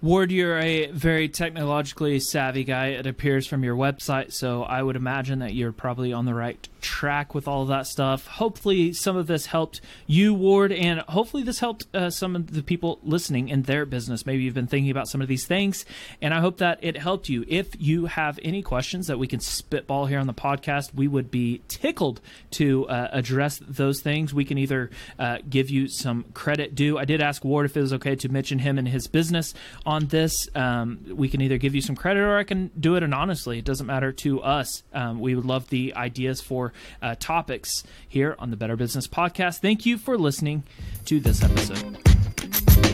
Ward, 0.03 0.33
you're 0.33 0.59
a 0.59 0.87
very 0.87 1.29
technologically 1.29 2.21
savvy 2.21 2.65
guy, 2.65 2.87
it 2.87 3.07
appears 3.07 3.47
from 3.47 3.63
your 3.63 3.77
website, 3.77 4.33
so 4.33 4.63
I 4.63 4.83
would 4.83 4.97
imagine 4.97 5.41
that 5.41 5.53
you're 5.53 5.73
probably 5.73 6.11
on 6.11 6.25
the 6.25 6.33
right 6.33 6.67
track 6.81 7.35
with 7.35 7.47
all 7.47 7.64
that 7.66 7.87
stuff. 7.87 8.27
Hopefully, 8.27 8.93
some 8.93 9.16
of 9.16 9.27
this 9.27 9.47
helped 9.47 9.81
you, 10.07 10.35
Ward, 10.35 10.73
and 10.73 11.01
hopefully, 11.01 11.43
this 11.43 11.61
helped 11.61 11.87
uh, 11.95 12.11
some 12.11 12.37
of 12.37 12.53
the 12.53 12.62
people 12.62 12.99
listening 13.03 13.49
in 13.49 13.62
their 13.62 13.87
business. 13.87 14.27
Maybe 14.27 14.43
you've 14.43 14.55
been 14.55 14.66
thinking 14.66 14.90
about 14.90 15.09
some 15.09 15.21
of 15.21 15.29
these 15.29 15.47
things, 15.47 15.85
and 16.21 16.35
I 16.35 16.40
hope 16.40 16.59
that 16.59 16.79
it 16.83 16.97
helped 16.97 17.29
you. 17.29 17.45
If 17.49 17.81
you 17.81 18.07
have 18.07 18.38
any 18.43 18.62
questions 18.62 19.07
that 19.07 19.19
we 19.19 19.27
can 19.27 19.40
spitball 19.40 20.07
here 20.07 20.19
on 20.19 20.27
the 20.27 20.35
podcast, 20.35 20.95
we 20.95 21.09
would 21.09 21.31
be 21.31 21.62
tickled 21.69 22.21
to 22.53 22.88
uh, 22.88 23.09
address 23.12 23.61
those 23.66 24.01
things. 24.01 24.35
We 24.35 24.45
can 24.45 24.59
either 24.59 24.90
uh, 25.19 25.38
give 25.49 25.71
you 25.71 25.88
some 25.88 26.25
credit 26.35 26.75
due. 26.75 26.99
I 26.99 27.05
did 27.05 27.21
ask 27.21 27.45
Ward 27.45 27.66
if 27.66 27.77
it 27.77 27.81
was 27.81 27.93
okay 27.95 28.16
to 28.16 28.29
mention 28.29 28.59
him 28.59 28.79
and 28.79 28.88
his 28.88 29.07
business 29.07 29.55
on 29.87 30.07
this, 30.07 30.49
um, 30.55 31.01
we 31.11 31.29
can 31.29 31.40
either 31.40 31.59
give 31.59 31.75
you 31.75 31.81
some 31.81 31.97
credit 31.97 32.21
or 32.21 32.37
I 32.37 32.45
can 32.45 32.71
do 32.79 32.97
it 32.97 33.03
anonymously. 33.03 33.59
It 33.59 33.64
doesn't 33.64 33.87
matter 33.87 34.12
to 34.12 34.43
us. 34.43 34.83
Um, 34.93 35.21
we 35.21 35.35
would 35.35 35.45
love 35.45 35.69
the 35.69 35.95
ideas 35.95 36.40
for 36.40 36.69
uh, 37.02 37.14
topics 37.18 37.85
here 38.09 38.37
on 38.38 38.50
the 38.50 38.56
Better 38.56 38.76
Business 38.76 39.06
Podcast. 39.06 39.61
Thank 39.61 39.87
you 39.87 39.98
for 39.98 40.16
listening 40.18 40.64
to 41.06 41.20
this 41.20 41.42
episode. 41.42 42.89